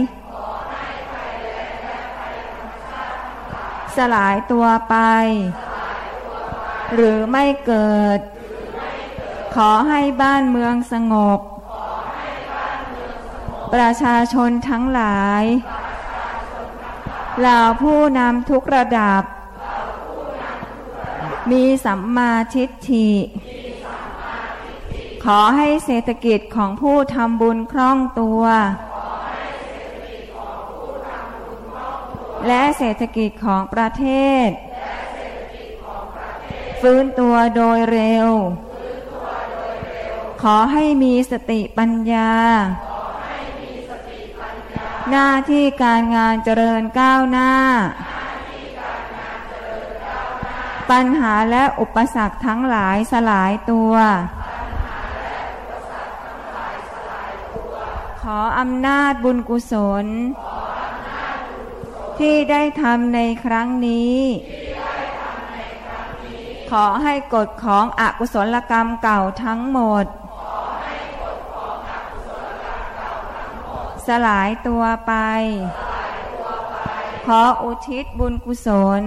[3.96, 4.96] สลายตัวไป
[6.94, 8.18] หรือไม่เกิด
[9.57, 11.40] ขอให้บ้านเมืองสงบ
[13.74, 15.44] ประชาชนทั้งหลาย
[17.41, 19.22] เหล่าผู้นำทุกระดับ
[21.51, 23.11] มีสัมมาทิฏฐิ
[25.24, 28.43] ขอให้เศรษฐกิจของผู้ทำบุญคล่องตัว
[32.47, 34.05] และเศรษฐกิจของประเท
[34.47, 34.49] ศ
[36.80, 38.28] ฟื้นตัวโดยเร็ว
[40.43, 42.33] ขอให้มีสติปัญญา
[45.11, 47.53] หน้าที่การงานเจริญก้าวหน้า
[50.90, 53.94] ปัญหาและอุปสรรคทั้งหลายสลายตัว
[58.22, 59.74] ขออำนาจบุญกุศ
[60.05, 60.07] ล
[62.18, 64.18] ที่ได้ทำในครั้งนี้
[66.70, 70.05] ขอให้กฎของอกุศลกรรมเก่าทั้งหมด
[74.26, 75.12] ลายตัวไป
[77.26, 78.68] ขออุทิศบุญกุศ
[79.00, 79.02] ล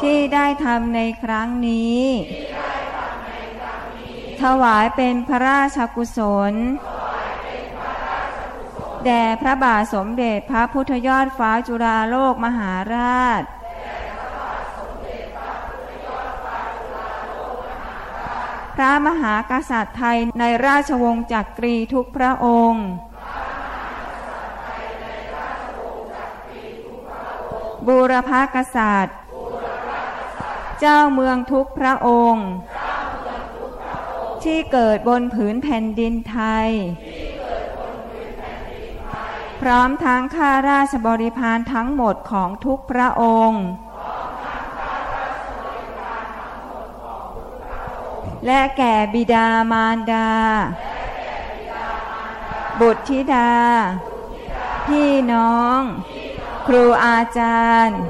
[0.00, 2.02] ที่ได้ทำในครั้งนี้
[4.42, 6.18] ถวายเป็นพระราชกุศ
[6.52, 6.54] ล
[9.04, 13.42] แด่พระบาทสมเด็จพระพุทธยอดฟ้าจุฬาโลกมหาราช
[18.76, 22.86] พระมหากษัตริย์ไทยในราชวงศ์จักรีทุกพระองค์
[27.86, 29.16] บูรพากษัตริย์
[30.80, 32.48] เจ้าเมืองทุกพระองค์
[34.44, 36.68] ที่เกิดบนผืนแผ่นดินไทย
[39.60, 43.64] พร้อมทั้งข้าราชบริพารทั้งหมดของทุกพระองค์
[48.46, 50.30] และแก่บิดามารดา
[52.80, 53.52] บุตรธิดา
[54.86, 55.80] พี่น้อง
[56.66, 58.00] ครูอาจารย์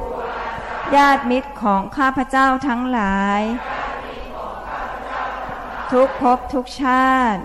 [0.96, 3.40] ญาติมิตรของข้าพเจ้าทั้งหลาย
[5.92, 7.42] ทุกภพทุกชาติ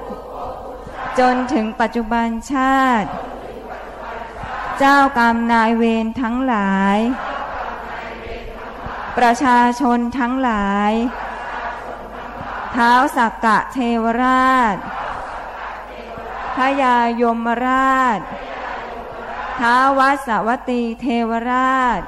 [1.19, 3.09] จนถึงปัจจุบันชาติ
[4.79, 6.97] เจ้ากรรมนายเวรทั้งหลาย
[9.17, 10.91] ประชาชนทั้งหลาย
[12.71, 14.75] เท้าสักกะเทวราช
[16.55, 18.19] พระยายมราช
[19.59, 22.01] ท้าวสวัสวตีเทวราช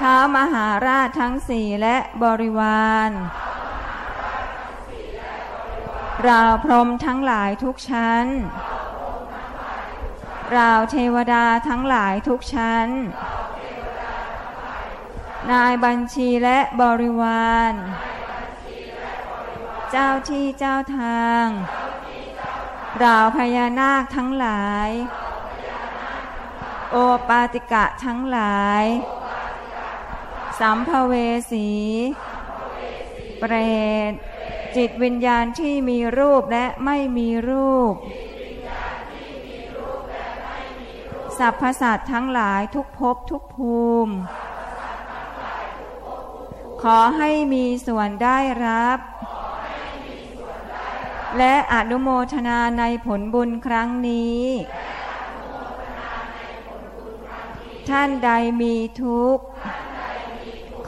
[0.00, 3.10] ท้าวมหาราชทั้งสี่และบริวาร
[6.28, 8.26] ราวพรมทั้งหลายทุกชั้น
[10.56, 12.88] ราวเทวดาทั้งหลายทุกชั้น
[15.50, 17.72] นายบัญชีและบริวาร
[19.90, 21.46] เจ้าที่เจ้าทาง
[23.04, 24.90] ราวพญานาคทั้งหลาย
[26.90, 26.96] โอ
[27.28, 28.84] ปาติกะทั้งหลาย
[30.60, 31.14] สัมภเว
[31.52, 31.70] สี
[33.38, 33.54] เปร
[34.10, 34.12] ต
[34.76, 37.94] จิตวิญญาณที่มีรูปและไม่มีรูป
[41.38, 44.14] สัพพสัตว์ทั้งหลายทุกภพทุกภูมิ
[46.82, 48.98] ขอให้มีส่วนได้รับ
[51.38, 54.44] และอนุโมทนาในผลบุญครั้งนี้
[57.88, 59.44] ท่านใดมีทุกข์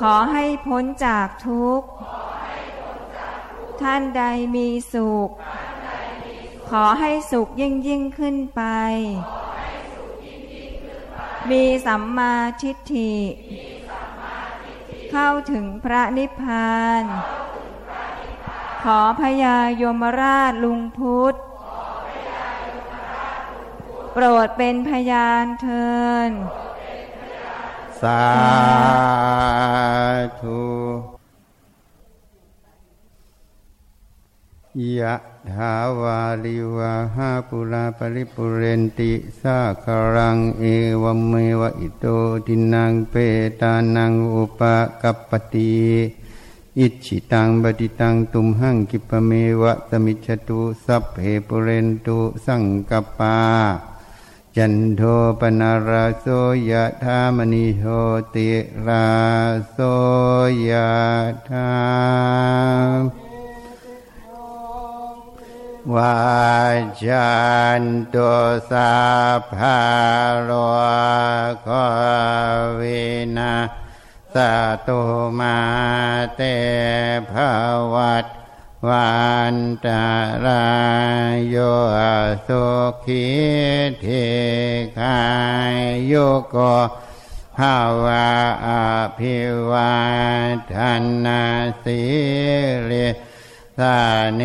[0.01, 1.89] ขอให้พ้นจากทุกข์
[3.83, 4.23] ท่านใด
[4.55, 5.31] มีสุข
[6.71, 8.63] ขอให้สุขยิ่งยิ่งขึ้นไป
[11.51, 13.15] มีสัมมาทิฏฐิ
[15.11, 17.03] เข้าถึงพระนิพพาน
[18.83, 21.35] ขอพญายมราชลุงพุทธ
[24.13, 25.91] โปรดเป็นพยานเทิ
[26.29, 26.31] น
[28.03, 28.23] สา
[30.41, 30.63] ธุ
[34.99, 35.15] ยะ
[35.53, 40.65] ถาวาลิวาหาปุราปริปุเรนติสาคารังเอ
[41.03, 42.07] วเมวะอิโต
[42.47, 43.15] ทินังเป
[43.61, 44.61] ตานังอุป
[45.03, 45.77] กัปปติ
[46.79, 51.17] อิจิตังบดิตังตุมหังกิปะเมวะสมิจฉตุสัพเพ
[51.47, 53.39] ปุเรนตุสังกปา
[54.57, 55.03] จันโท
[55.41, 56.27] ปนาราโส
[56.71, 57.85] ยะธามณิโห
[58.35, 58.51] ติ
[58.87, 59.07] รา
[59.71, 59.79] โส
[60.69, 60.91] ยะ
[61.49, 61.73] ธา
[62.99, 63.01] ม
[65.95, 66.15] วา
[67.05, 67.31] จั
[67.81, 67.83] น
[68.15, 68.31] ตุ
[68.71, 68.93] สั
[69.39, 69.81] พพะ
[70.45, 70.51] โล
[71.67, 71.69] ก
[72.79, 73.01] วิ
[73.39, 73.53] นา
[74.35, 74.37] ส
[74.87, 75.01] ตุ
[75.39, 75.59] มา
[76.37, 76.43] เต
[77.33, 77.35] ภ
[77.95, 78.27] วัต
[78.89, 79.13] วั
[79.55, 80.07] นตา
[80.45, 80.67] รา
[81.33, 81.57] ยโย
[82.47, 82.67] สุ
[83.05, 83.27] ขี
[84.01, 84.07] เท
[84.99, 85.23] คา
[85.75, 85.77] ย
[86.07, 86.15] โย
[86.51, 86.57] โก
[87.57, 88.29] ภาวะ
[88.67, 88.69] อ
[89.19, 89.39] ภิ
[89.71, 89.95] วา
[90.73, 90.75] ท
[91.25, 91.43] นา
[91.85, 92.03] สิ
[92.91, 93.09] ริ
[93.79, 94.01] สา
[94.35, 94.43] เน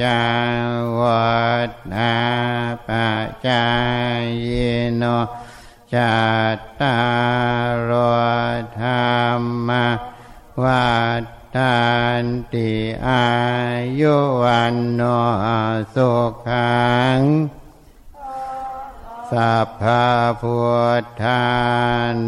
[0.00, 0.22] จั
[0.58, 0.62] ง
[1.00, 1.32] วั
[1.68, 2.14] ฏนา
[2.86, 2.88] ป
[3.46, 3.66] จา
[4.22, 4.26] ย
[4.96, 5.04] โน
[5.94, 6.18] จั
[6.56, 6.98] ตตา
[7.88, 7.90] ร
[8.80, 9.70] ธรรม
[10.62, 10.96] วั
[11.56, 11.78] ฏา
[12.22, 12.24] น
[12.54, 12.72] ติ
[13.06, 13.28] อา
[14.00, 15.02] ยุวันโน
[15.94, 16.12] สุ
[16.46, 16.78] ขั
[17.18, 17.20] ง
[19.30, 20.08] สัพพะ
[20.42, 20.60] พุ
[21.02, 21.44] ทธา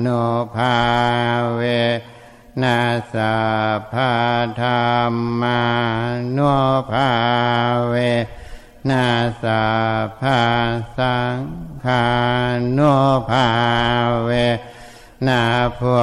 [0.05, 0.25] นุ
[0.57, 0.79] ภา
[1.55, 1.61] เว
[2.63, 2.81] นั
[3.15, 3.39] สะ
[3.93, 4.13] พะ
[4.61, 4.69] ธร
[5.13, 5.63] รมา
[6.37, 6.57] นุ
[6.91, 7.11] ภา
[7.89, 7.95] เว
[8.91, 9.09] นั
[9.43, 9.65] สะ
[10.21, 10.41] พะ
[10.97, 11.39] สัง
[11.85, 12.40] ฆา
[12.79, 12.95] นุ
[13.29, 13.49] ภา
[14.25, 14.31] เว
[15.27, 15.43] นา
[15.79, 15.97] พุ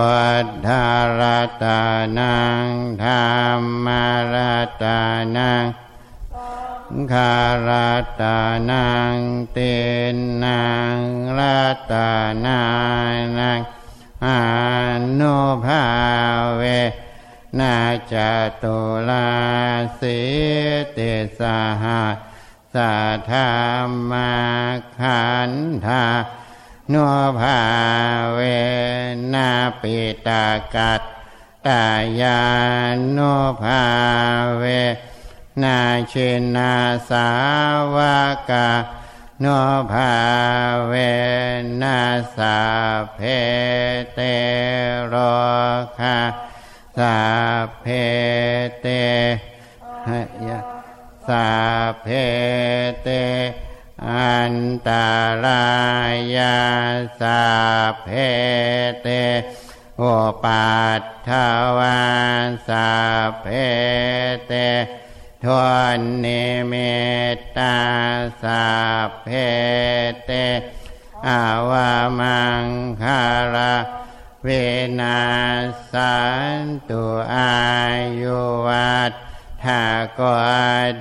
[0.43, 0.85] ทธา
[1.19, 1.21] ร
[1.63, 1.81] ตา
[2.17, 2.67] นัง
[3.03, 4.35] ธรรมาร
[4.81, 4.99] ตา
[5.35, 5.65] นัง
[7.13, 7.35] คา
[7.67, 7.69] ร
[8.21, 8.37] ตา
[8.69, 9.17] นัง
[9.53, 9.57] เต
[10.43, 10.63] นั
[10.95, 10.97] ง
[11.37, 12.09] รัตา
[12.45, 12.61] นา
[13.39, 13.59] นัง
[14.25, 14.27] อ
[15.19, 15.83] นุภา
[16.55, 16.63] เว
[17.59, 17.75] นา
[18.11, 18.13] จ
[18.63, 18.77] ตุ
[19.09, 19.29] ลา
[19.99, 20.19] สิ
[20.93, 20.99] เต
[21.39, 21.41] ส
[21.83, 22.03] หะ
[22.73, 23.49] สัทธา
[24.09, 24.31] มา
[24.97, 25.51] ขัน
[25.85, 26.03] ธา
[26.93, 27.03] นุ
[27.39, 27.59] ภา
[28.33, 28.39] เว
[29.33, 29.49] นา
[29.81, 31.01] ปิตากัต
[31.67, 31.83] ตา
[32.21, 32.41] ยา
[33.17, 33.33] นุ
[33.63, 33.83] ภา
[34.57, 34.63] เว
[35.63, 35.77] นา
[36.09, 36.13] เช
[36.55, 36.73] นา
[37.09, 37.27] สา
[37.95, 37.97] ว
[38.49, 38.69] กา
[39.41, 39.45] โน
[39.91, 40.13] ภา
[40.87, 40.93] เว
[41.81, 41.99] นั
[42.35, 42.57] สา
[43.15, 43.19] เพ
[44.13, 44.19] เต
[45.07, 45.15] โร
[45.99, 46.17] คา
[46.97, 47.17] สา
[47.81, 47.85] เพ
[48.81, 48.87] เต
[50.07, 50.09] ห
[50.47, 50.59] ยะ
[51.27, 51.47] สา
[52.01, 52.07] เพ
[53.03, 53.09] เต
[54.05, 54.55] อัน
[54.87, 55.09] ตา
[55.43, 55.67] รา
[56.35, 56.57] ยา
[57.19, 57.43] สา
[58.03, 58.07] เพ
[59.01, 59.07] เต
[59.97, 60.03] โอ
[60.43, 61.29] ปัตถ
[61.77, 62.01] วา
[62.67, 62.89] สา
[63.41, 63.45] เพ
[64.47, 64.53] เต
[65.43, 65.61] ทว
[65.97, 66.73] นนิเม
[67.35, 67.77] ตตา
[68.43, 68.65] สา
[69.23, 69.27] เพ
[70.25, 70.31] เต
[71.27, 72.65] อาวามัง
[73.01, 73.23] คา
[73.53, 73.75] รา
[74.43, 74.47] เว
[74.99, 75.19] นา
[75.91, 76.17] สั
[76.59, 77.57] นตุอา
[78.21, 79.13] ยุวัต
[79.63, 79.83] ถา
[80.19, 80.21] ก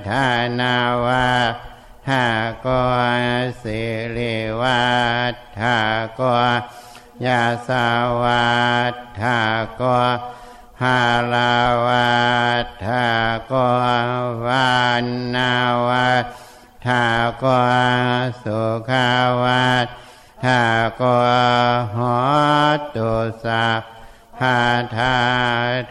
[0.08, 0.26] ทา
[0.60, 0.76] นา
[1.06, 1.26] วา
[2.08, 2.28] ถา
[2.66, 2.68] ก
[3.62, 3.80] สิ
[4.16, 4.86] ริวั
[5.32, 5.78] ตถา
[6.20, 6.22] ก
[7.26, 7.86] ยาสา
[8.22, 8.50] วั
[8.92, 9.40] ตถา
[9.80, 9.82] ก
[10.82, 11.00] ฮา
[11.32, 11.56] ลา
[11.86, 12.16] วั
[12.64, 13.06] ตถา
[13.52, 13.54] ก
[14.46, 15.04] วัน
[15.34, 15.52] นา
[15.88, 16.26] วัต
[16.86, 17.04] ถา
[17.42, 17.44] ก
[18.42, 19.10] สุขา
[19.42, 19.86] วัต
[20.44, 20.62] ถา
[21.00, 21.02] ก
[21.96, 22.18] หอ
[22.96, 23.12] ตุ
[23.44, 23.66] สา
[24.38, 24.58] พา
[24.96, 25.16] ทา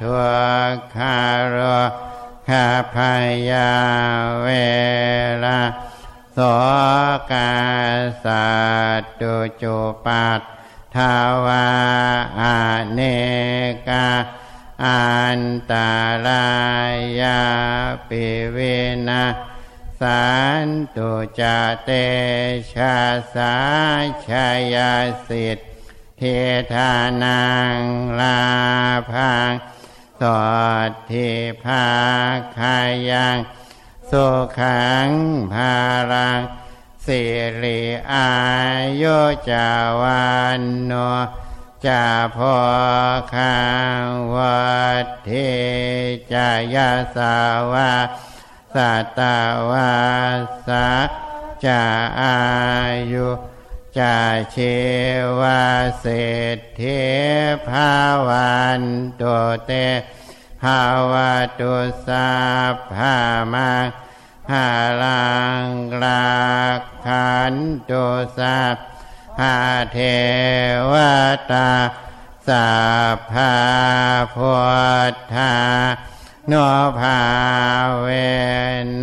[0.02, 0.16] ทุ
[0.74, 1.20] กขา
[1.56, 1.58] ร
[2.50, 2.98] ข้าพ
[3.50, 3.72] ยา
[4.44, 4.50] เว
[5.46, 5.60] ลา
[6.38, 6.40] ส
[7.32, 7.53] กา
[8.24, 8.48] สั
[9.02, 10.41] ตตุจุปัต
[10.95, 11.68] ทาวา
[12.40, 12.41] อ
[12.94, 12.99] เน
[13.88, 14.10] กา
[14.84, 15.06] อั
[15.40, 15.41] น
[15.72, 15.91] ตา
[16.26, 16.48] รา
[17.22, 17.41] ยา
[18.10, 18.57] ปิเว
[19.07, 19.26] นะ
[19.99, 20.26] สั
[20.66, 21.41] นตุจ
[21.84, 21.90] เต
[22.74, 22.98] ชา
[23.34, 23.56] สา
[24.28, 24.94] ชายา
[25.28, 25.66] สิทธิ
[26.18, 26.24] เท
[26.74, 26.94] ธา
[27.24, 27.45] นั
[27.76, 27.78] ง
[28.20, 28.41] ลา
[29.12, 29.52] พัง
[30.22, 30.44] สอ
[30.90, 31.30] ดทิ
[31.64, 31.86] ภา
[32.57, 32.78] คา
[33.10, 33.38] ยัง
[34.11, 34.27] สุ
[34.60, 35.10] ขัง
[35.53, 35.76] ภา
[36.11, 36.41] รัง
[37.06, 37.22] สิ
[37.61, 37.82] ริ
[38.14, 38.30] อา
[39.02, 39.18] ยุ
[39.52, 39.69] จา
[40.02, 40.30] วั
[40.60, 40.94] นโน
[41.86, 42.06] จา
[42.36, 42.57] พอ
[43.36, 43.60] ข้า
[44.02, 44.06] ง
[44.36, 45.32] วัดเท
[46.34, 47.38] จายาสา
[47.72, 47.91] วา
[48.76, 49.22] สัต
[49.69, 49.95] วา
[50.68, 50.88] สา
[51.65, 51.84] จา
[52.22, 52.38] อา
[53.14, 53.27] ยุ
[53.98, 54.18] จา
[54.52, 54.57] เช
[55.40, 55.64] วา
[55.99, 56.18] เศร
[56.57, 57.02] ษฐี
[57.68, 57.91] ภา
[58.27, 58.82] วัน
[59.22, 59.72] ตุเต
[60.66, 61.14] ภาว
[61.60, 61.76] ตุ
[62.08, 62.30] สา
[62.94, 63.16] ภา
[63.54, 63.72] มา
[64.52, 64.68] หา
[65.04, 65.26] ลั
[65.62, 65.66] ง
[66.04, 66.26] ลา
[67.06, 67.54] ขัน
[67.90, 68.06] ตุ
[68.38, 68.60] สา
[69.42, 69.56] หา
[69.94, 70.00] เท
[70.92, 70.94] ว
[71.52, 71.72] ตา
[72.48, 72.70] สั
[73.32, 73.56] พา
[74.36, 74.56] พุ
[75.14, 75.56] ทธา
[76.48, 76.54] โน
[77.00, 77.22] ภา
[78.02, 78.08] เว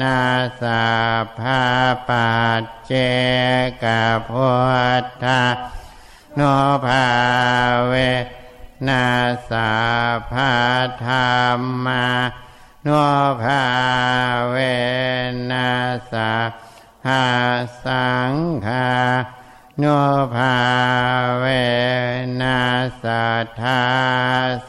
[0.00, 0.22] นั
[0.62, 0.86] สั
[1.22, 1.62] พพา
[2.08, 2.92] ปัจเจ
[3.82, 3.84] ก
[4.30, 4.52] พุ
[5.02, 5.42] ทธา
[6.36, 6.40] โน
[6.86, 7.06] ภา
[7.88, 7.94] เว
[8.88, 9.06] นั
[9.50, 9.72] สั
[10.30, 10.52] พา
[11.04, 11.12] ธร
[11.58, 12.06] รมา
[12.84, 12.88] โน
[13.42, 13.62] ภา
[14.50, 14.56] เว
[15.50, 15.70] นั
[16.12, 16.34] สั
[17.04, 17.22] พา
[17.84, 18.32] สัง
[18.66, 18.90] ฆา
[19.78, 19.84] โน
[20.34, 20.56] ภา
[21.40, 21.44] เว
[22.40, 22.60] นั
[23.02, 23.82] สัทธา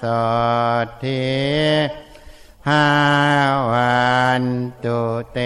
[0.02, 0.03] ส
[1.03, 1.34] ทิ
[2.65, 2.85] ภา
[3.72, 4.03] วั
[4.41, 4.44] น
[4.84, 5.38] ตุเต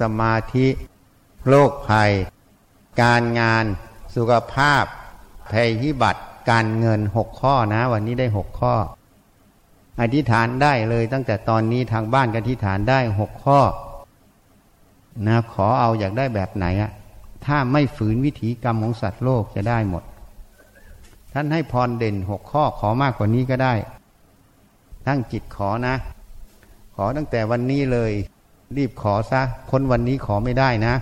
[0.00, 0.68] สมาธิ
[1.48, 2.12] โรคภัย
[3.02, 3.64] การงาน
[4.14, 4.84] สุขภาพ
[5.52, 8.74] ภัยพิบัติการเงินหกข้อนะ วันนี้ได้หกข้อ
[10.00, 13.60] อธิษฐานได้เลยตั้งแต่ตอนนี้ทางบ้านก็อธิษฐานได้หกข้อ
[15.26, 16.90] นะขอเอาอยากได้แบบไหนอะ
[17.46, 20.02] ถ้าไม่ฝืนวิถีกรรมของสัตว์โลกจะได้หมด
[21.32, 23.74] ท่านให้พรเด่นหกข้อขอมากกว่านี้ก็ได้
[25.06, 25.94] ตั้งจิตขอนะ
[26.94, 28.12] ขอตั้งแต่วันนี้เลย
[28.76, 30.94] รีบขอซะพ้นวันนี้ขอไม่ได้นะ